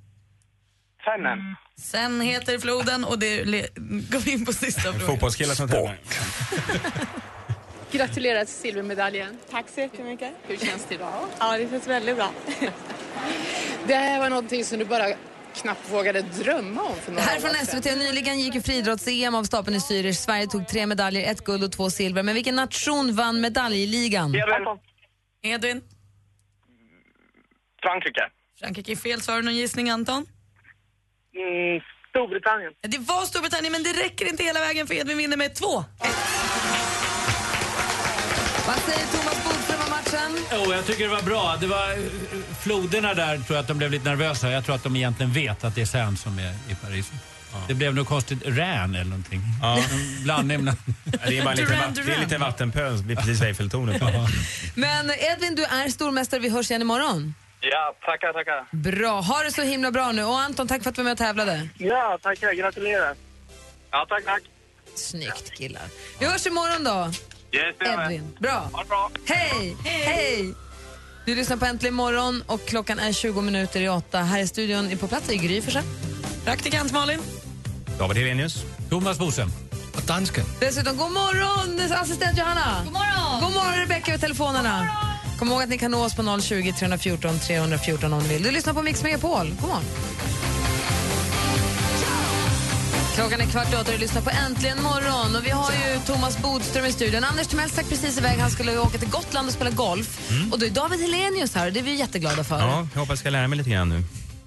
Sennen. 1.05 1.55
Sen 1.77 2.21
heter 2.21 2.59
floden 2.59 3.05
och 3.05 3.19
det 3.19 3.43
le- 3.45 3.67
går 4.11 4.19
vi 4.19 4.31
in 4.31 4.45
på 4.45 4.53
sista 4.53 4.81
frågan. 4.81 4.99
Fotbollskillar 5.07 5.53
som 5.55 5.67
tävlar. 5.69 5.97
Gratulerar 7.91 8.45
till 8.45 8.53
silvermedaljen. 8.53 9.37
Tack 9.51 9.65
så 9.69 9.79
jättemycket. 9.81 10.31
Hur 10.47 10.57
känns 10.57 10.85
det 10.85 10.95
idag? 10.95 11.27
Ja, 11.39 11.57
det 11.57 11.69
känns 11.69 11.87
väldigt 11.87 12.15
bra. 12.15 12.31
Det 13.87 13.95
här 13.95 14.19
var 14.19 14.29
någonting 14.29 14.65
som 14.65 14.79
du 14.79 14.85
bara 14.85 15.07
knappt 15.61 15.91
vågade 15.91 16.21
drömma 16.21 16.81
om 16.81 16.95
för 16.95 17.11
Det 17.11 17.15
några 17.15 17.23
här 17.23 17.39
från. 17.39 17.65
SVT 17.65 17.97
nyligen 17.97 18.39
gick 18.39 18.55
ju 18.55 18.61
friidrotts-EM 18.61 19.35
av 19.35 19.43
stapeln 19.43 19.75
i 19.75 19.79
Zürich. 19.79 20.13
Sverige 20.13 20.47
tog 20.47 20.67
tre 20.67 20.85
medaljer, 20.87 21.31
ett 21.31 21.43
guld 21.43 21.63
och 21.63 21.71
två 21.71 21.89
silver. 21.89 22.23
Men 22.23 22.35
vilken 22.35 22.55
nation 22.55 23.15
vann 23.15 23.41
medaljligan? 23.41 24.35
Edvin? 25.43 25.81
Frankrike. 27.81 28.21
Frankrike 28.59 28.91
är 28.91 28.95
fel. 28.95 29.21
Svar 29.21 29.41
någon 29.41 29.55
gissning 29.55 29.89
Anton? 29.89 30.25
Mm, 31.35 31.81
Storbritannien. 32.09 32.73
Det 32.81 32.97
var 32.97 33.25
Storbritannien 33.25 33.71
men 33.71 33.83
det 33.83 33.93
räcker 33.93 34.25
inte 34.29 34.43
hela 34.43 34.59
vägen 34.59 34.87
för 34.87 34.93
Edvin 34.93 35.17
vinner 35.17 35.37
med 35.37 35.55
två. 35.55 35.83
Vad 38.67 38.77
säger 38.77 39.07
Thomas 39.07 39.43
Bodström 39.43 39.54
matchen? 40.05 40.37
Jo, 40.51 40.73
jag 40.73 40.85
tycker 40.85 41.03
det 41.03 41.09
var 41.15 41.21
bra. 41.21 41.57
Det 41.59 41.67
var 41.67 41.91
eh, 41.91 41.97
floderna 42.61 43.13
där 43.13 43.37
tror 43.37 43.45
jag 43.49 43.57
att 43.57 43.67
de 43.67 43.77
blev 43.77 43.91
lite 43.91 44.09
nervösa. 44.09 44.51
Jag 44.51 44.65
tror 44.65 44.75
att 44.75 44.83
de 44.83 44.95
egentligen 44.95 45.33
vet 45.33 45.63
att 45.63 45.75
det 45.75 45.81
är 45.81 45.85
Seine 45.85 46.17
som 46.17 46.39
är 46.39 46.53
i 46.69 46.75
Paris. 46.83 47.11
Det 47.67 47.73
blev 47.73 47.95
något 47.95 48.07
konstigt 48.07 48.39
Rän 48.45 48.95
eller 48.95 49.03
någonting. 49.09 49.41
Ja. 49.61 49.79
Blandning 50.23 50.57
mellan... 50.63 50.77
Det 51.27 51.37
är, 51.37 51.43
bara 51.43 51.53
lite, 51.53 51.73
vatt- 51.75 51.95
det 52.05 52.13
är 52.13 52.19
lite 52.19 52.37
vattenpöl, 52.37 52.97
det 52.97 53.03
blir 53.03 53.15
precis 53.15 53.41
Eiffeltornet. 53.41 54.01
Men 54.75 55.11
Edvin, 55.11 55.55
du 55.55 55.63
är 55.63 55.89
stormästare. 55.89 56.39
Vi 56.41 56.49
hörs 56.49 56.69
igen 56.71 56.81
imorgon. 56.81 57.33
Ja, 57.59 57.95
tackar, 58.05 58.33
tackar. 58.33 58.65
Bra. 58.71 59.21
Ha 59.21 59.43
det 59.43 59.51
så 59.51 59.61
himla 59.61 59.91
bra 59.91 60.11
nu. 60.11 60.23
Och 60.23 60.39
Anton, 60.39 60.67
tack 60.67 60.83
för 60.83 60.89
att 60.89 60.95
du 60.95 60.99
var 61.01 61.03
med 61.03 61.11
och 61.11 61.17
tävlade. 61.17 61.67
Ja, 61.77 62.19
tackar. 62.21 62.53
Gratulerar. 62.53 63.15
Ja, 63.91 64.05
tack, 64.09 64.25
tack. 64.25 64.41
Snyggt 64.95 65.51
killar. 65.57 65.83
Vi 66.19 66.25
hörs 66.25 66.45
imorgon 66.47 66.83
då. 66.83 67.11
Yes. 67.55 67.75
Edvin. 67.79 68.37
Bra. 68.39 68.69
Ha 68.73 68.81
det 68.81 68.87
bra. 68.87 69.11
Hej! 69.25 69.77
Hej! 69.83 70.53
Du 71.25 71.35
lyssnar 71.35 71.57
på 71.57 71.65
Äntligen 71.65 71.93
morgon 71.95 72.43
och 72.47 72.65
klockan 72.65 72.99
är 72.99 73.11
20 73.11 73.41
minuter 73.41 73.81
i 73.81 73.89
åtta. 73.89 74.17
Här 74.19 74.39
i 74.39 74.47
studion 74.47 74.91
är 74.91 74.95
på 74.95 75.07
plats 75.07 75.29
i 75.29 75.37
Gry 75.37 75.61
Forssell. 75.61 75.83
Praktikant 76.45 76.91
Malin. 76.91 77.19
David 77.99 78.17
Helenius. 78.17 78.63
Thomas 78.89 79.19
Bodström. 79.19 79.49
Och 79.95 80.01
dansken. 80.01 80.45
Dessutom, 80.59 80.97
god 80.97 81.11
morgon 81.11 81.91
assistent 81.91 82.37
Johanna! 82.37 82.81
God 82.83 82.93
morgon! 82.93 83.41
God 83.43 83.53
morgon 83.53 83.79
Rebecka 83.79 84.11
vid 84.11 84.21
telefonerna. 84.21 84.87
Kom 85.39 85.51
ihåg 85.51 85.61
att 85.61 85.69
ni 85.69 85.77
kan 85.77 85.91
nå 85.91 86.05
oss 86.05 86.15
på 86.15 86.39
020 86.41 86.73
314 86.79 87.39
314 87.39 88.13
om 88.13 88.23
ni 88.23 88.29
vill. 88.29 88.43
Du 88.43 88.51
lyssnar 88.51 88.73
på 88.73 88.81
Mix 88.81 89.03
Megapol. 89.03 89.49
God 89.61 89.69
morgon! 89.69 89.83
Klockan 93.15 93.41
är 93.41 93.45
kvart 93.45 93.67
åtta 93.67 93.79
och 93.79 93.85
du 93.85 93.97
lyssnar 93.97 94.21
på 94.21 94.29
Äntligen 94.29 94.83
morgon. 94.83 95.35
Och 95.35 95.45
vi 95.45 95.49
har 95.49 95.71
ju 95.71 95.99
Thomas 96.05 96.41
Bodström 96.41 96.85
i 96.85 96.91
studion. 96.91 97.23
Anders 97.23 97.47
Timell 97.47 97.69
stack 97.69 97.89
precis 97.89 98.17
iväg. 98.17 98.39
Han 98.39 98.51
skulle 98.51 98.77
åka 98.79 98.97
till 98.97 99.09
Gotland 99.09 99.47
och 99.47 99.53
spela 99.53 99.69
golf. 99.69 100.31
Och 100.51 100.59
då 100.59 100.65
är 100.65 100.69
David 100.69 100.99
Helenius 100.99 101.55
här 101.55 101.67
och 101.67 101.73
det 101.73 101.79
är 101.79 101.83
vi 101.83 101.95
jätteglada 101.95 102.43
för. 102.43 102.59
Ja, 102.59 102.87
jag 102.93 102.99
hoppas 102.99 103.09
jag 103.09 103.17
ska 103.17 103.29
lära 103.29 103.47
mig 103.47 103.57
lite 103.57 103.69
grann 103.69 103.89
nu. 103.89 104.03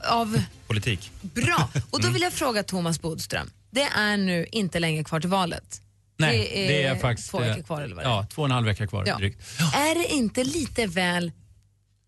Av 0.08 0.42
Politik. 0.66 1.10
Bra. 1.20 1.68
Och 1.90 2.00
då 2.02 2.08
vill 2.10 2.22
jag 2.22 2.32
fråga 2.32 2.62
Thomas 2.62 3.00
Bodström. 3.00 3.50
Det 3.70 3.82
är 3.82 4.16
nu 4.16 4.46
inte 4.52 4.78
längre 4.80 5.04
kvar 5.04 5.20
till 5.20 5.30
valet. 5.30 5.80
Nej, 6.16 6.50
det 6.68 6.82
är, 6.84 6.96
faktiskt... 6.96 7.30
två 7.30 7.38
veckor 7.38 7.58
eh, 7.58 7.64
kvar 7.64 7.82
eller 7.82 7.94
vad 7.96 8.04
det 8.04 8.08
är. 8.08 8.12
Ja, 8.12 8.26
två 8.34 8.42
och 8.42 8.46
en 8.48 8.52
halv 8.52 8.66
vecka 8.66 8.86
kvar 8.86 9.04
Ja. 9.06 9.16
drygt. 9.16 9.42
Är 9.74 9.94
det 9.94 10.14
inte 10.14 10.44
lite 10.44 10.86
väl 10.86 11.32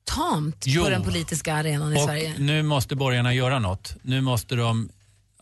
tamt 0.04 0.64
Jo. 0.66 0.84
på 0.84 0.90
den 0.90 1.02
politiska 1.02 1.54
arenan 1.54 1.92
i 1.92 1.96
Och 1.96 2.04
Sverige? 2.04 2.34
nu 2.38 2.62
måste 2.62 2.96
borgarna 2.96 3.34
göra 3.34 3.58
något. 3.58 3.96
Nu 4.02 4.20
måste 4.20 4.54
de 4.54 4.88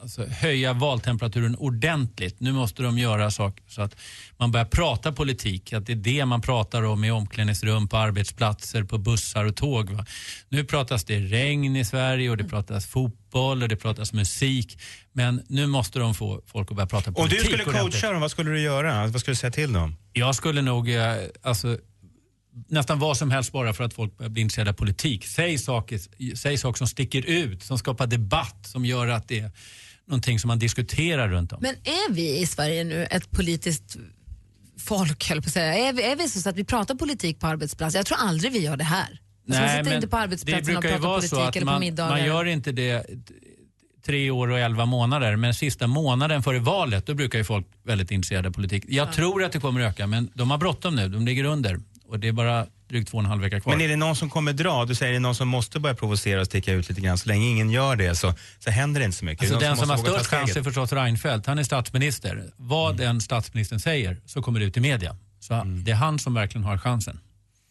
alltså, 0.00 0.26
höja 0.26 0.72
valtemperaturen 0.72 1.56
ordentligt. 1.56 2.40
Nu 2.40 2.52
måste 2.52 2.82
de 2.82 2.98
göra 2.98 3.30
saker 3.30 3.64
så 3.68 3.82
att 3.82 3.96
man 4.36 4.52
börjar 4.52 4.66
prata 4.66 5.12
politik. 5.12 5.72
Att 5.72 5.86
det 5.86 5.92
är 5.92 5.96
det 5.96 6.24
man 6.24 6.40
pratar 6.40 6.82
om 6.82 7.04
i 7.04 7.10
omklädningsrum, 7.10 7.88
på 7.88 7.96
arbetsplatser, 7.96 8.84
på 8.84 8.98
bussar 8.98 9.44
och 9.44 9.56
tåg. 9.56 9.90
Va? 9.90 10.06
Nu 10.48 10.64
pratas 10.64 11.04
det 11.04 11.18
regn 11.18 11.76
i 11.76 11.84
Sverige 11.84 12.30
och 12.30 12.36
det 12.36 12.44
pratas 12.44 12.86
fotboll 12.86 13.62
och 13.62 13.68
det 13.68 13.76
pratas 13.76 14.12
musik. 14.12 14.78
Men 15.12 15.42
nu 15.48 15.66
måste 15.66 15.98
de 15.98 16.14
få 16.14 16.42
folk 16.46 16.70
att 16.70 16.76
börja 16.76 16.86
prata 16.86 17.10
Om 17.10 17.14
politik 17.14 17.38
du 17.38 17.44
skulle 17.44 17.64
coacha 17.64 18.12
dem, 18.12 18.20
vad 18.20 18.30
skulle 18.30 18.50
du 18.50 18.60
göra? 18.60 19.06
Vad 19.06 19.20
skulle 19.20 19.32
du 19.32 19.36
säga 19.36 19.50
till 19.50 19.72
dem? 19.72 19.96
Jag 20.12 20.34
skulle 20.34 20.62
nog, 20.62 20.90
eh, 20.90 21.14
alltså, 21.42 21.78
nästan 22.68 22.98
vad 22.98 23.16
som 23.16 23.30
helst 23.30 23.52
bara 23.52 23.72
för 23.72 23.84
att 23.84 23.94
folk 23.94 24.18
börjar 24.18 24.30
bli 24.30 24.42
intresserade 24.42 24.70
av 24.70 24.74
politik. 24.74 25.26
Säg 25.26 25.58
saker, 25.58 26.00
säg 26.36 26.58
saker 26.58 26.78
som 26.78 26.86
sticker 26.86 27.26
ut, 27.26 27.62
som 27.62 27.78
skapar 27.78 28.06
debatt, 28.06 28.66
som 28.66 28.84
gör 28.84 29.08
att 29.08 29.28
det 29.28 29.50
någonting 30.08 30.38
som 30.38 30.48
man 30.48 30.58
diskuterar 30.58 31.28
runt 31.28 31.52
om. 31.52 31.58
Men 31.62 31.74
är 31.74 32.12
vi 32.12 32.38
i 32.38 32.46
Sverige 32.46 32.84
nu 32.84 33.04
ett 33.04 33.30
politiskt 33.30 33.96
folk, 34.78 35.28
höll 35.28 35.42
på 35.42 35.46
att 35.46 35.52
säga? 35.52 35.88
Är 35.88 35.92
vi, 35.92 36.02
är 36.02 36.16
vi 36.16 36.28
så 36.28 36.48
att 36.48 36.56
vi 36.56 36.64
pratar 36.64 36.94
politik 36.94 37.40
på 37.40 37.46
arbetsplatser? 37.46 37.98
Jag 37.98 38.06
tror 38.06 38.18
aldrig 38.18 38.52
vi 38.52 38.58
gör 38.58 38.76
det 38.76 38.84
här. 38.84 39.20
Alltså, 39.48 39.62
man 39.62 39.70
sitter 39.76 39.94
inte 39.94 40.08
på 40.08 40.16
arbetsplatsen 40.16 40.76
och 40.76 40.82
pratar 40.82 40.98
politik 40.98 41.30
så 41.30 41.40
att 41.40 41.56
eller 41.56 41.66
på 41.66 41.72
man, 41.72 41.80
middagar. 41.80 42.10
man 42.10 42.24
gör 42.24 42.44
inte 42.44 42.72
det 42.72 43.06
tre 44.06 44.30
år 44.30 44.48
och 44.50 44.58
elva 44.58 44.86
månader, 44.86 45.36
men 45.36 45.54
sista 45.54 45.86
månaden 45.86 46.42
före 46.42 46.58
valet, 46.58 47.06
då 47.06 47.14
brukar 47.14 47.38
ju 47.38 47.44
folk 47.44 47.66
väldigt 47.82 48.10
intresserade 48.10 48.48
av 48.48 48.52
politik. 48.52 48.84
Jag 48.88 49.12
tror 49.12 49.44
att 49.44 49.52
det 49.52 49.60
kommer 49.60 49.80
öka, 49.80 50.06
men 50.06 50.30
de 50.34 50.50
har 50.50 50.58
bråttom 50.58 50.96
nu, 50.96 51.08
de 51.08 51.26
ligger 51.26 51.44
under 51.44 51.80
och 52.08 52.18
det 52.18 52.28
är 52.28 52.32
bara 52.32 52.66
drygt 52.88 53.10
två 53.10 53.16
och 53.18 53.24
en 53.24 53.30
halv 53.30 53.42
vecka 53.42 53.60
kvar. 53.60 53.72
Men 53.72 53.80
är 53.80 53.88
det 53.88 53.96
någon 53.96 54.16
som 54.16 54.30
kommer 54.30 54.52
dra? 54.52 54.84
Du 54.84 54.94
säger 54.94 55.12
det 55.12 55.18
är 55.18 55.20
någon 55.20 55.34
som 55.34 55.48
måste 55.48 55.80
börja 55.80 55.94
provocera 55.94 56.40
och 56.40 56.46
sticka 56.46 56.72
ut 56.72 56.88
lite 56.88 57.00
grann. 57.00 57.18
Så 57.18 57.28
länge 57.28 57.46
ingen 57.48 57.70
gör 57.70 57.96
det 57.96 58.14
så, 58.16 58.34
så 58.58 58.70
händer 58.70 59.00
det 59.00 59.04
inte 59.04 59.18
så 59.18 59.24
mycket. 59.24 59.42
Alltså 59.42 59.56
är 59.56 59.60
den 59.60 59.68
någon 59.68 59.78
som 59.78 59.90
har 59.90 59.96
störst 59.98 60.26
chans 60.30 60.56
är 60.56 60.62
förstås 60.62 60.92
Reinfeldt. 60.92 61.46
Han 61.46 61.58
är 61.58 61.62
statsminister. 61.64 62.44
Vad 62.56 62.94
Mm. 62.94 63.06
den 63.06 63.20
statsministern 63.20 63.80
säger 63.80 64.16
så 64.26 64.42
kommer 64.42 64.60
det 64.60 64.66
ut 64.66 64.76
i 64.76 64.80
media. 64.80 65.16
Så 65.40 65.54
Mm. 65.54 65.84
det 65.84 65.90
är 65.90 65.94
han 65.96 66.18
som 66.18 66.34
verkligen 66.34 66.64
har 66.64 66.78
chansen. 66.78 67.20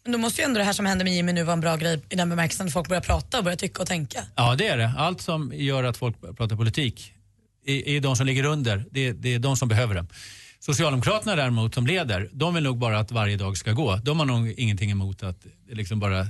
Men 0.04 0.12
då 0.12 0.18
måste 0.18 0.40
ju 0.40 0.44
ändå 0.44 0.58
det 0.58 0.64
här 0.64 0.72
som 0.72 0.86
händer 0.86 1.04
med 1.04 1.14
Jimmy 1.14 1.32
nu 1.32 1.42
vara 1.42 1.52
en 1.52 1.60
bra 1.60 1.76
grej 1.76 2.00
i 2.08 2.16
den 2.16 2.28
bemärkelsen 2.30 2.66
att 2.66 2.72
folk 2.72 2.88
börjar 2.88 3.00
prata 3.00 3.38
och 3.38 3.44
börjar 3.44 3.56
tycka 3.56 3.82
och 3.82 3.88
tänka. 3.88 4.24
Ja, 4.34 4.54
det 4.54 4.66
är 4.68 4.76
det. 4.78 4.92
Allt 4.98 5.20
som 5.20 5.52
gör 5.54 5.84
att 5.84 5.96
folk 5.96 6.20
pratar 6.36 6.56
politik 6.56 7.12
är, 7.66 7.88
är 7.88 8.00
de 8.00 8.16
som 8.16 8.26
ligger 8.26 8.44
under. 8.44 8.84
Det, 8.90 9.12
det 9.12 9.34
är 9.34 9.38
de 9.38 9.56
som 9.56 9.68
behöver 9.68 9.94
det. 9.94 10.06
Socialdemokraterna 10.60 11.36
däremot 11.36 11.74
som 11.74 11.86
leder, 11.86 12.28
de 12.32 12.54
vill 12.54 12.64
nog 12.64 12.78
bara 12.78 12.98
att 12.98 13.12
varje 13.12 13.36
dag 13.36 13.56
ska 13.56 13.72
gå. 13.72 13.96
De 13.96 14.18
har 14.18 14.26
nog 14.26 14.50
ingenting 14.50 14.90
emot 14.90 15.22
att 15.22 15.46
liksom 15.68 16.00
bara 16.00 16.26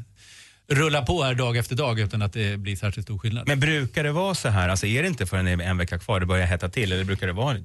rulla 0.68 1.02
på 1.02 1.22
här 1.22 1.34
dag 1.34 1.56
efter 1.56 1.76
dag 1.76 2.00
utan 2.00 2.22
att 2.22 2.32
det 2.32 2.58
blir 2.58 2.76
särskilt 2.76 3.06
stor 3.06 3.18
skillnad. 3.18 3.48
Men 3.48 3.60
brukar 3.60 4.04
det 4.04 4.12
vara 4.12 4.34
så 4.34 4.48
här? 4.48 4.68
Alltså 4.68 4.86
är 4.86 5.02
det 5.02 5.08
inte 5.08 5.26
förrän 5.26 5.44
det 5.44 5.50
är 5.50 5.60
en 5.60 5.78
vecka 5.78 5.98
kvar 5.98 6.20
det 6.20 6.26
börjar 6.26 6.46
hetta 6.46 6.68
till? 6.68 6.92
Eller 6.92 7.04
brukar 7.04 7.26
det 7.26 7.32
vara... 7.32 7.56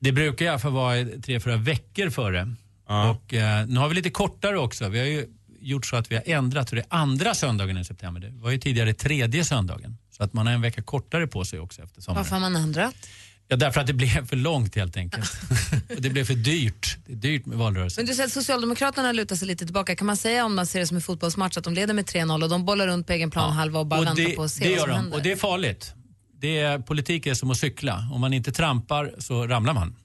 Det 0.00 0.12
brukar 0.12 0.44
i 0.44 0.48
alla 0.48 0.58
fall 0.58 0.72
vara 0.72 1.04
tre, 1.22 1.40
fyra 1.40 1.56
veckor 1.56 2.10
före. 2.10 2.54
Och, 2.86 3.34
eh, 3.34 3.66
nu 3.66 3.80
har 3.80 3.88
vi 3.88 3.94
lite 3.94 4.10
kortare 4.10 4.58
också. 4.58 4.88
Vi 4.88 4.98
har 4.98 5.06
ju 5.06 5.26
gjort 5.60 5.86
så 5.86 5.96
att 5.96 6.12
vi 6.12 6.16
har 6.16 6.22
ändrat 6.26 6.68
så 6.68 6.74
det 6.74 6.80
är 6.80 6.86
andra 6.88 7.34
söndagen 7.34 7.78
i 7.78 7.84
september. 7.84 8.20
Det 8.20 8.30
var 8.30 8.50
ju 8.50 8.58
tidigare 8.58 8.94
tredje 8.94 9.44
söndagen. 9.44 9.98
Så 10.10 10.22
att 10.24 10.32
man 10.32 10.46
har 10.46 10.54
en 10.54 10.60
vecka 10.60 10.82
kortare 10.82 11.26
på 11.26 11.44
sig 11.44 11.58
också 11.58 11.82
efter 11.82 12.00
sommaren. 12.00 12.24
Varför 12.24 12.34
har 12.34 12.40
man 12.40 12.56
ändrat? 12.56 12.94
Ja, 13.50 13.56
därför 13.56 13.80
att 13.80 13.86
det 13.86 13.92
blev 13.92 14.26
för 14.26 14.36
långt 14.36 14.74
helt 14.74 14.96
enkelt. 14.96 15.32
och 15.96 16.02
det 16.02 16.10
blev 16.10 16.24
för 16.24 16.34
dyrt. 16.34 16.96
Det 17.06 17.12
är 17.12 17.16
dyrt 17.16 17.46
med 17.46 17.58
valrörelsen. 17.58 18.02
Men 18.02 18.06
du 18.06 18.14
säger 18.14 18.26
att 18.26 18.32
Socialdemokraterna 18.32 19.12
lutar 19.12 19.36
sig 19.36 19.48
lite 19.48 19.64
tillbaka. 19.64 19.96
Kan 19.96 20.06
man 20.06 20.16
säga 20.16 20.44
om 20.44 20.54
man 20.54 20.66
ser 20.66 20.80
det 20.80 20.86
som 20.86 20.96
en 20.96 21.00
fotbollsmatch 21.00 21.56
att 21.56 21.64
de 21.64 21.74
leder 21.74 21.94
med 21.94 22.04
3-0 22.04 22.42
och 22.42 22.48
de 22.48 22.64
bollar 22.64 22.86
runt 22.86 23.06
på 23.06 23.12
egen 23.12 23.30
plan 23.30 23.52
halva 23.52 23.78
och 23.78 23.86
bara 23.86 24.00
väntar 24.00 24.22
det, 24.22 24.36
på 24.36 24.42
att 24.42 24.50
se 24.50 24.64
det 24.64 24.70
vad 24.70 24.76
gör 24.76 24.80
som 24.80 24.90
de. 24.90 24.96
händer? 24.96 25.16
Och 25.16 25.22
det 25.22 25.32
är 25.32 25.36
farligt. 25.36 25.94
Det 26.40 26.58
är, 26.58 26.78
politik 26.78 27.26
är 27.26 27.34
som 27.34 27.50
att 27.50 27.58
cykla. 27.58 28.08
Om 28.12 28.20
man 28.20 28.32
inte 28.32 28.52
trampar 28.52 29.14
så 29.18 29.46
ramlar 29.46 29.72
man. 29.72 29.96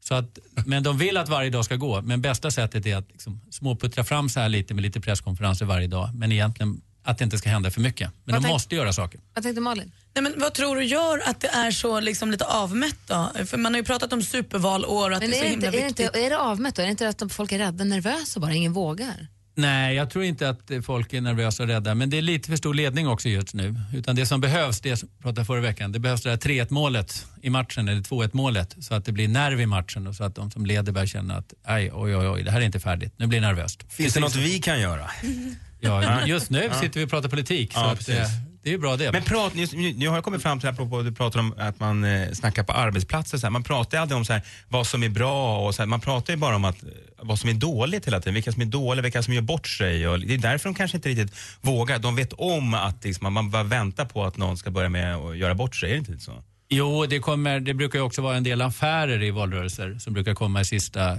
Så 0.00 0.14
att, 0.14 0.38
men 0.66 0.82
de 0.82 0.98
vill 0.98 1.16
att 1.16 1.28
varje 1.28 1.50
dag 1.50 1.64
ska 1.64 1.76
gå. 1.76 2.02
Men 2.02 2.22
bästa 2.22 2.50
sättet 2.50 2.86
är 2.86 2.96
att 2.96 3.08
liksom 3.10 3.40
småputtra 3.50 4.04
fram 4.04 4.28
så 4.28 4.40
här 4.40 4.48
lite 4.48 4.74
med 4.74 4.82
lite 4.82 5.00
presskonferenser 5.00 5.66
varje 5.66 5.86
dag. 5.86 6.10
Men 6.14 6.32
egentligen 6.32 6.80
att 7.10 7.18
det 7.18 7.24
inte 7.24 7.38
ska 7.38 7.48
hända 7.50 7.70
för 7.70 7.80
mycket. 7.80 8.10
Men 8.24 8.32
Vad 8.32 8.34
de 8.34 8.44
tänk- 8.44 8.52
måste 8.52 8.74
göra 8.74 8.92
saker. 8.92 9.20
Vad 9.34 9.44
tänkte 9.44 9.60
Malin? 9.60 9.92
Nej, 10.14 10.22
men 10.22 10.34
vad 10.36 10.54
tror 10.54 10.76
du 10.76 10.84
gör 10.84 11.22
att 11.28 11.40
det 11.40 11.48
är 11.48 11.70
så 11.70 12.00
liksom, 12.00 12.30
lite 12.30 12.44
avmätt 12.44 12.96
då? 13.06 13.30
För 13.46 13.56
man 13.56 13.72
har 13.74 13.78
ju 13.78 13.84
pratat 13.84 14.12
om 14.12 14.22
supervalår 14.22 15.10
och 15.10 15.16
att 15.16 15.22
Men 15.22 15.30
det 15.30 15.36
är 15.36 15.40
så 15.40 15.44
är, 15.44 15.44
det 15.44 15.50
himla 15.50 15.66
inte, 15.66 15.78
är, 15.78 15.80
det 15.80 15.86
viktigt. 15.86 16.06
inte, 16.06 16.20
är 16.26 16.30
det 16.30 16.38
avmätt 16.38 16.74
då? 16.74 16.82
Är 16.82 16.86
det 16.86 16.90
inte 16.90 17.08
att 17.08 17.32
folk 17.32 17.52
är 17.52 17.58
rädda, 17.58 17.84
nervösa 17.84 18.40
bara, 18.40 18.52
ingen 18.54 18.72
vågar? 18.72 19.26
Nej, 19.54 19.96
jag 19.96 20.10
tror 20.10 20.24
inte 20.24 20.48
att 20.48 20.70
eh, 20.70 20.80
folk 20.80 21.12
är 21.12 21.20
nervösa 21.20 21.62
och 21.62 21.68
rädda. 21.68 21.94
Men 21.94 22.10
det 22.10 22.18
är 22.18 22.22
lite 22.22 22.48
för 22.48 22.56
stor 22.56 22.74
ledning 22.74 23.08
också 23.08 23.28
just 23.28 23.54
nu. 23.54 23.74
Utan 23.94 24.16
det 24.16 24.26
som 24.26 24.40
behövs, 24.40 24.80
det 24.80 24.96
som 24.96 25.08
jag 25.16 25.22
pratade 25.22 25.44
förra 25.44 25.60
veckan, 25.60 25.92
det 25.92 25.98
behövs 25.98 26.22
det 26.22 26.30
här 26.30 26.36
3-1 26.36 26.66
målet 26.70 27.26
i 27.42 27.50
matchen, 27.50 27.88
eller 27.88 28.00
2-1 28.02 28.30
målet. 28.32 28.76
Så 28.80 28.94
att 28.94 29.04
det 29.04 29.12
blir 29.12 29.28
nerv 29.28 29.60
i 29.60 29.66
matchen 29.66 30.06
och 30.06 30.14
så 30.14 30.24
att 30.24 30.34
de 30.34 30.50
som 30.50 30.66
leder 30.66 30.92
börjar 30.92 31.06
känna 31.06 31.36
att 31.36 31.52
aj, 31.64 31.90
oj, 31.94 32.16
oj, 32.16 32.28
oj, 32.28 32.42
det 32.42 32.50
här 32.50 32.60
är 32.60 32.64
inte 32.64 32.80
färdigt. 32.80 33.12
Nu 33.16 33.26
blir 33.26 33.40
det 33.40 33.46
nervöst. 33.46 33.84
Finns 33.92 34.14
det 34.14 34.20
något 34.20 34.36
vi 34.36 34.58
kan 34.58 34.80
göra? 34.80 35.10
Ja, 35.80 36.26
just 36.26 36.50
nu 36.50 36.70
sitter 36.80 37.00
vi 37.00 37.06
och 37.06 37.10
pratar 37.10 37.28
politik. 37.28 37.72
Ja, 37.74 37.80
så 37.80 37.86
att, 37.86 37.98
precis. 37.98 38.14
eh, 38.14 38.28
det 38.62 38.70
är 38.70 38.72
ju 38.72 38.78
bra 38.78 38.96
det. 38.96 39.12
Men 39.12 39.22
prat, 39.22 39.54
nu, 39.54 39.66
nu 39.92 40.08
har 40.08 40.14
jag 40.14 40.24
kommit 40.24 40.42
fram 40.42 40.60
till, 40.60 40.68
apropå 40.68 41.02
du 41.02 41.12
pratar 41.12 41.40
om 41.40 41.54
att 41.58 41.80
man 41.80 42.04
eh, 42.04 42.32
snackar 42.32 42.62
på 42.62 42.72
arbetsplatser, 42.72 43.38
så 43.38 43.46
här, 43.46 43.50
man 43.50 43.62
pratar 43.62 43.98
ju 43.98 44.02
aldrig 44.02 44.18
om 44.18 44.24
så 44.24 44.32
här, 44.32 44.42
vad 44.68 44.86
som 44.86 45.02
är 45.02 45.08
bra 45.08 45.66
och 45.66 45.74
så 45.74 45.82
här, 45.82 45.86
man 45.86 46.00
pratar 46.00 46.32
ju 46.32 46.36
bara 46.36 46.56
om 46.56 46.64
att, 46.64 46.82
eh, 46.82 46.88
vad 47.18 47.38
som 47.38 47.50
är 47.50 47.54
dåligt 47.54 48.06
hela 48.06 48.20
tiden, 48.20 48.34
vilka 48.34 48.52
som 48.52 48.62
är 48.62 48.66
dåliga, 48.66 49.02
vilka 49.02 49.22
som 49.22 49.34
gör 49.34 49.42
bort 49.42 49.66
sig. 49.68 50.08
Och 50.08 50.20
det 50.20 50.34
är 50.34 50.38
därför 50.38 50.68
de 50.68 50.74
kanske 50.74 50.96
inte 50.96 51.08
riktigt 51.08 51.32
vågar. 51.60 51.98
De 51.98 52.16
vet 52.16 52.32
om 52.32 52.74
att 52.74 53.04
liksom, 53.04 53.32
man 53.32 53.50
bara 53.50 53.62
väntar 53.62 54.04
på 54.04 54.24
att 54.24 54.36
någon 54.36 54.56
ska 54.56 54.70
börja 54.70 54.88
med 54.88 55.16
att 55.16 55.36
göra 55.36 55.54
bort 55.54 55.76
sig, 55.76 55.90
är 55.90 55.94
det 55.94 55.98
inte 55.98 56.24
så? 56.24 56.42
Jo, 56.68 57.06
det, 57.06 57.18
kommer, 57.18 57.60
det 57.60 57.74
brukar 57.74 57.98
ju 57.98 58.04
också 58.04 58.22
vara 58.22 58.36
en 58.36 58.44
del 58.44 58.62
affärer 58.62 59.22
i 59.22 59.30
valrörelser 59.30 59.98
som 59.98 60.12
brukar 60.12 60.34
komma 60.34 60.60
i 60.60 60.64
sista 60.64 61.12
eh, 61.12 61.18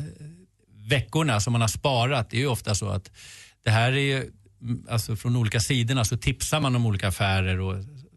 veckorna 0.89 1.39
som 1.39 1.53
man 1.53 1.61
har 1.61 1.67
sparat. 1.67 2.29
Det 2.29 2.37
är 2.37 2.41
ju 2.41 2.47
ofta 2.47 2.75
så 2.75 2.89
att 2.89 3.11
det 3.65 3.71
här 3.71 3.91
är 3.91 3.97
ju, 3.97 4.31
alltså 4.89 5.15
från 5.15 5.35
olika 5.35 5.59
sidorna 5.59 6.05
så 6.05 6.17
tipsar 6.17 6.59
man 6.59 6.75
om 6.75 6.85
olika 6.85 7.07
affärer 7.07 7.59
och, 7.59 7.75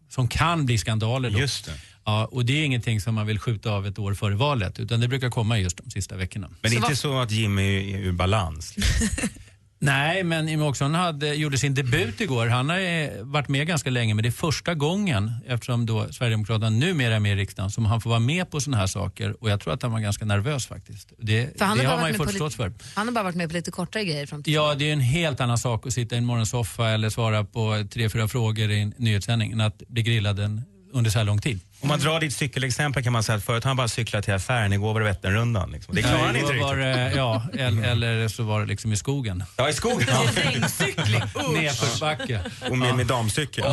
som 0.09 0.27
kan 0.27 0.65
bli 0.65 0.77
skandaler. 0.77 1.29
Då. 1.29 1.39
Just 1.39 1.65
det. 1.65 1.73
Ja, 2.05 2.25
och 2.25 2.45
det 2.45 2.53
är 2.53 2.65
ingenting 2.65 3.01
som 3.01 3.15
man 3.15 3.27
vill 3.27 3.39
skjuta 3.39 3.71
av 3.71 3.87
ett 3.87 3.99
år 3.99 4.13
före 4.13 4.35
valet 4.35 4.79
utan 4.79 4.99
det 4.99 5.07
brukar 5.07 5.29
komma 5.29 5.59
just 5.59 5.77
de 5.77 5.89
sista 5.89 6.15
veckorna. 6.15 6.49
Men 6.61 6.71
det 6.71 6.77
är 6.77 6.81
inte 6.81 6.95
så 6.95 7.19
att 7.19 7.31
Jimmy 7.31 7.93
är 7.93 7.97
ur 7.97 8.11
balans? 8.11 8.75
Nej, 9.83 10.23
men 10.23 10.47
Jimmie 10.47 10.67
Åkesson 10.67 10.93
hade, 10.95 11.33
gjorde 11.33 11.57
sin 11.57 11.73
debut 11.73 12.21
igår. 12.21 12.47
Han 12.47 12.69
har 12.69 13.23
varit 13.23 13.47
med 13.49 13.67
ganska 13.67 13.89
länge, 13.89 14.13
men 14.13 14.23
det 14.23 14.29
är 14.29 14.31
första 14.31 14.73
gången, 14.73 15.31
eftersom 15.47 15.85
då 15.85 16.07
Sverigedemokraterna 16.13 16.69
numera 16.69 17.15
är 17.15 17.19
med 17.19 17.31
i 17.31 17.35
riksdagen, 17.35 17.71
som 17.71 17.85
han 17.85 18.01
får 18.01 18.09
vara 18.09 18.19
med 18.19 18.51
på 18.51 18.59
sådana 18.59 18.77
här 18.77 18.87
saker. 18.87 19.43
Och 19.43 19.49
jag 19.49 19.59
tror 19.61 19.73
att 19.73 19.81
han 19.81 19.91
var 19.91 19.99
ganska 19.99 20.25
nervös 20.25 20.67
faktiskt. 20.67 21.13
Det, 21.17 21.57
För 21.57 21.65
han 21.65 21.77
det 21.77 21.83
har 21.85 21.97
man 21.97 21.97
ju 21.97 22.01
varit 22.01 22.11
med 22.11 22.17
fått 22.17 22.25
på 22.25 22.31
förståelse 22.31 22.67
lite- 22.67 22.85
för. 22.85 22.95
Han 22.99 23.07
har 23.07 23.13
bara 23.13 23.23
varit 23.23 23.35
med 23.35 23.49
på 23.49 23.53
lite 23.55 23.71
kortare 23.71 24.05
grejer 24.05 24.25
fram 24.25 24.43
till 24.43 24.53
Ja, 24.53 24.75
det 24.75 24.89
är 24.89 24.93
en 24.93 24.99
helt 24.99 25.39
annan 25.41 25.57
sak 25.57 25.87
att 25.87 25.93
sitta 25.93 26.15
i 26.15 26.17
en 26.17 26.25
morgonsoffa 26.25 26.89
eller 26.89 27.09
svara 27.09 27.43
på 27.43 27.85
tre, 27.93 28.09
fyra 28.09 28.27
frågor 28.27 28.71
i 28.71 28.79
en 28.81 28.93
nyhetssändning 28.97 29.51
än 29.51 29.61
att 29.61 29.77
bli 29.87 30.01
grillad 30.03 30.39
en, 30.39 30.61
under 30.93 31.11
så 31.11 31.17
här 31.17 31.25
lång 31.25 31.41
tid. 31.41 31.59
Om 31.83 31.89
man 31.89 31.99
drar 31.99 32.19
ditt 32.19 32.33
cykelexempel 32.33 33.03
kan 33.03 33.13
man 33.13 33.23
säga 33.23 33.37
att 33.37 33.43
förut 33.43 33.63
har 33.63 33.69
han 33.69 33.77
bara 33.77 33.87
cyklat 33.87 34.23
till 34.23 34.33
affären, 34.33 34.73
igår 34.73 34.93
var 34.93 34.99
det 34.99 35.05
Vätternrundan. 35.05 35.71
Liksom. 35.71 35.95
Det 35.95 36.01
klarar 36.01 36.17
han 36.17 36.35
inte 36.35 36.53
var 36.53 36.75
riktigt. 36.75 37.17
Ja, 37.17 37.43
eller, 37.53 37.83
eller 37.83 38.27
så 38.27 38.43
var 38.43 38.61
det 38.61 38.65
liksom 38.65 38.93
i 38.93 38.97
skogen. 38.97 39.43
Ja, 39.57 39.69
i 39.69 39.73
skogen. 39.73 40.07
Nedförsbacke. 41.53 42.41
Och 42.69 42.77
med, 42.77 42.95
med 42.95 43.07
damcykel. 43.07 43.63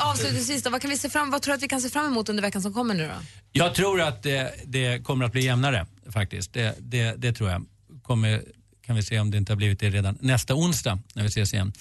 Avslutningsvis 0.00 0.62
då, 0.62 0.70
vad, 0.70 0.80
kan 0.80 0.90
vi 0.90 0.98
se 0.98 1.08
fram, 1.08 1.30
vad 1.30 1.42
tror 1.42 1.52
du 1.52 1.56
att 1.56 1.62
vi 1.62 1.68
kan 1.68 1.80
se 1.80 1.88
fram 1.88 2.06
emot 2.06 2.28
under 2.28 2.42
veckan 2.42 2.62
som 2.62 2.74
kommer 2.74 2.94
nu 2.94 3.06
då? 3.06 3.14
Jag 3.52 3.74
tror 3.74 4.00
att 4.00 4.22
det, 4.22 4.54
det 4.64 5.04
kommer 5.04 5.24
att 5.24 5.32
bli 5.32 5.44
jämnare 5.44 5.86
faktiskt. 6.12 6.52
Det, 6.52 6.74
det, 6.78 7.14
det 7.16 7.32
tror 7.32 7.50
jag. 7.50 7.66
Kommer, 8.02 8.42
kan 8.86 8.96
vi 8.96 9.02
se 9.02 9.20
om 9.20 9.30
det 9.30 9.38
inte 9.38 9.52
har 9.52 9.56
blivit 9.56 9.80
det 9.80 9.90
redan 9.90 10.18
nästa 10.20 10.54
onsdag 10.54 10.98
när 11.14 11.22
vi 11.22 11.28
ses 11.28 11.54
igen. 11.54 11.72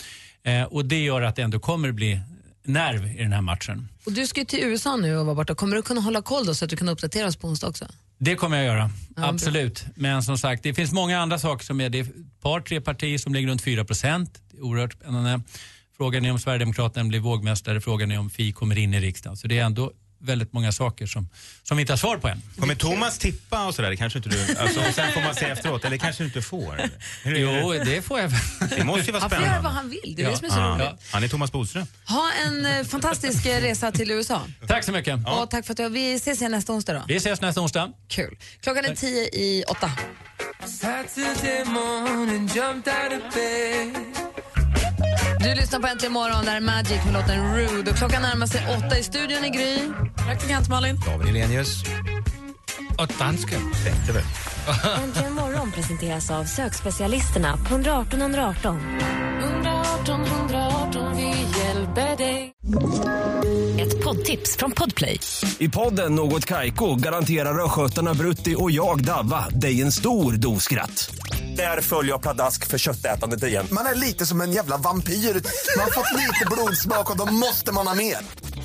Eh, 0.43 0.63
och 0.63 0.85
det 0.85 0.99
gör 0.99 1.21
att 1.21 1.35
det 1.35 1.41
ändå 1.41 1.59
kommer 1.59 1.91
bli 1.91 2.19
nerv 2.65 3.07
i 3.07 3.23
den 3.23 3.33
här 3.33 3.41
matchen. 3.41 3.89
Och 4.05 4.11
du 4.11 4.27
ska 4.27 4.39
ju 4.39 4.45
till 4.45 4.63
USA 4.63 4.95
nu 4.95 5.17
och 5.17 5.25
vara 5.25 5.35
borta. 5.35 5.55
Kommer 5.55 5.75
du 5.75 5.81
kunna 5.81 6.01
hålla 6.01 6.21
koll 6.21 6.45
då 6.45 6.55
så 6.55 6.65
att 6.65 6.69
du 6.69 6.77
kan 6.77 6.89
uppdatera 6.89 7.27
oss 7.27 7.35
på 7.35 7.47
onsdag 7.47 7.67
också? 7.67 7.87
Det 8.17 8.35
kommer 8.35 8.57
jag 8.57 8.65
göra, 8.65 8.91
Ja, 9.15 9.29
absolut. 9.29 9.85
Men 9.95 10.23
som 10.23 10.37
sagt, 10.37 10.63
det 10.63 10.73
finns 10.73 10.91
många 10.91 11.19
andra 11.19 11.39
saker 11.39 11.65
som 11.65 11.81
är, 11.81 11.89
det 11.89 11.99
är 11.99 12.03
ett 12.03 12.41
par, 12.41 12.61
tre 12.61 12.81
partier 12.81 13.17
som 13.17 13.33
ligger 13.33 13.47
runt 13.49 13.61
4 13.61 13.85
procent. 13.85 14.41
Oerhört 14.61 14.93
spännande. 14.93 15.41
Frågan 15.97 16.25
är 16.25 16.31
om 16.31 16.39
Sverigedemokraterna 16.39 17.09
blir 17.09 17.19
vågmästare, 17.19 17.81
frågan 17.81 18.11
är 18.11 18.19
om 18.19 18.29
Fi 18.29 18.51
kommer 18.51 18.77
in 18.77 18.93
i 18.93 18.99
riksdagen. 18.99 19.37
Så 19.37 19.47
det 19.47 19.59
är 19.59 19.65
ändå 19.65 19.91
väldigt 20.25 20.53
många 20.53 20.71
saker 20.71 21.05
som, 21.07 21.29
som 21.63 21.77
vi 21.77 21.81
inte 21.81 21.93
har 21.93 21.97
svar 21.97 22.17
på 22.17 22.27
än. 22.27 22.41
Kommer 22.59 22.75
Thomas 22.75 23.17
tippa 23.17 23.65
och 23.65 23.75
sådär? 23.75 23.89
Det 23.89 23.97
kanske 23.97 24.19
inte 24.19 24.29
du... 24.29 24.39
Alltså, 24.59 24.79
och 24.79 24.93
sen 24.95 25.11
får 25.11 25.21
man 25.21 25.35
se 25.35 25.45
efteråt, 25.45 25.85
eller 25.85 25.97
kanske 25.97 26.23
du 26.23 26.27
inte 26.27 26.41
får? 26.41 26.81
Hur 27.23 27.35
Jo, 27.37 27.73
det 27.85 28.01
får 28.01 28.19
jag. 28.19 28.31
Det 28.77 28.83
måste 28.83 29.05
ju 29.05 29.11
vara 29.11 29.21
Han 29.21 29.29
får 29.29 29.37
göra 29.39 29.45
spännande. 29.45 29.61
vad 29.63 29.71
han 29.71 29.89
vill, 29.89 30.13
det 30.17 30.23
är 30.23 30.29
det 30.31 30.37
som 30.37 30.45
är 30.45 30.49
så 30.51 30.57
Ja. 30.59 30.75
roligt. 30.89 31.01
Han 31.11 31.23
är 31.23 31.27
Thomas 31.27 31.51
Bodström. 31.51 31.85
Ha 32.07 32.31
en 32.45 32.65
eh, 32.65 32.83
fantastisk 32.85 33.45
eh, 33.45 33.61
resa 33.61 33.91
till 33.91 34.11
USA. 34.11 34.41
Tack 34.67 34.83
så 34.83 34.91
mycket. 34.91 35.19
Och 35.27 35.49
tack 35.49 35.65
för 35.65 35.73
att 35.73 35.77
du, 35.77 35.89
vi 35.89 36.13
ses 36.13 36.39
igen 36.39 36.51
nästa 36.51 36.73
onsdag 36.73 36.93
då. 36.93 37.03
Vi 37.07 37.15
ses 37.15 37.41
nästa 37.41 37.61
onsdag. 37.61 37.91
Kul. 38.07 38.37
Klockan 38.61 38.85
är 38.85 38.95
tio 38.95 39.21
i 39.23 39.63
åtta. 39.67 39.91
Du 45.39 45.55
lyssnar 45.55 45.79
på 45.79 45.87
Äntligen 45.87 46.13
morgon, 46.13 46.45
där 46.45 46.55
är 46.55 46.59
Magic 46.59 47.03
med 47.05 47.13
låten 47.13 47.55
Rude. 47.55 47.91
Och 47.91 47.97
klockan 47.97 48.21
närmar 48.21 48.47
sig 48.47 48.61
åtta 48.77 48.97
i 48.99 49.03
studion 49.03 49.45
i 49.45 49.49
Gry. 49.49 49.77
Praktikant 50.25 50.69
Malin. 50.69 50.99
David 51.05 51.35
Elenius. 51.35 51.83
Och 52.97 53.11
dansken. 53.19 53.59
Väl. 54.13 54.23
Äntligen 55.03 55.33
morgon 55.33 55.71
presenteras 55.71 56.31
av 56.31 56.43
sökspecialisterna 56.43 57.57
på 57.57 57.73
118 57.73 58.21
118. 58.21 58.79
118 59.41 60.25
118, 60.25 61.17
vi 61.17 61.27
hjälper 61.59 62.17
dig. 62.17 62.53
Ett 63.79 64.03
poddtips 64.03 64.57
från 64.57 64.71
Podplay. 64.71 65.19
I 65.57 65.69
podden 65.69 66.15
Något 66.15 66.45
Kaiko 66.45 66.95
garanterar 66.95 67.65
östgötarna 67.65 68.13
Brutti 68.13 68.55
och 68.57 68.71
jag, 68.71 69.03
Davva, 69.03 69.49
dig 69.49 69.81
en 69.81 69.91
stor 69.91 70.33
dos 70.33 70.63
skratt. 70.63 71.15
Där 71.57 71.81
följer 71.81 72.11
jag 72.11 72.21
pladask 72.21 72.67
för 72.67 72.77
köttätandet 72.77 73.43
igen. 73.43 73.67
Man 73.71 73.85
är 73.85 73.95
lite 73.95 74.25
som 74.25 74.41
en 74.41 74.51
jävla 74.51 74.77
vampyr. 74.77 75.13
Man 75.13 75.83
har 75.83 75.91
fått 75.91 76.19
lite 76.19 76.45
blodsmak 76.51 77.11
och 77.11 77.17
då 77.17 77.25
måste 77.25 77.71
man 77.71 77.87
ha 77.87 77.95
mer. 77.95 78.17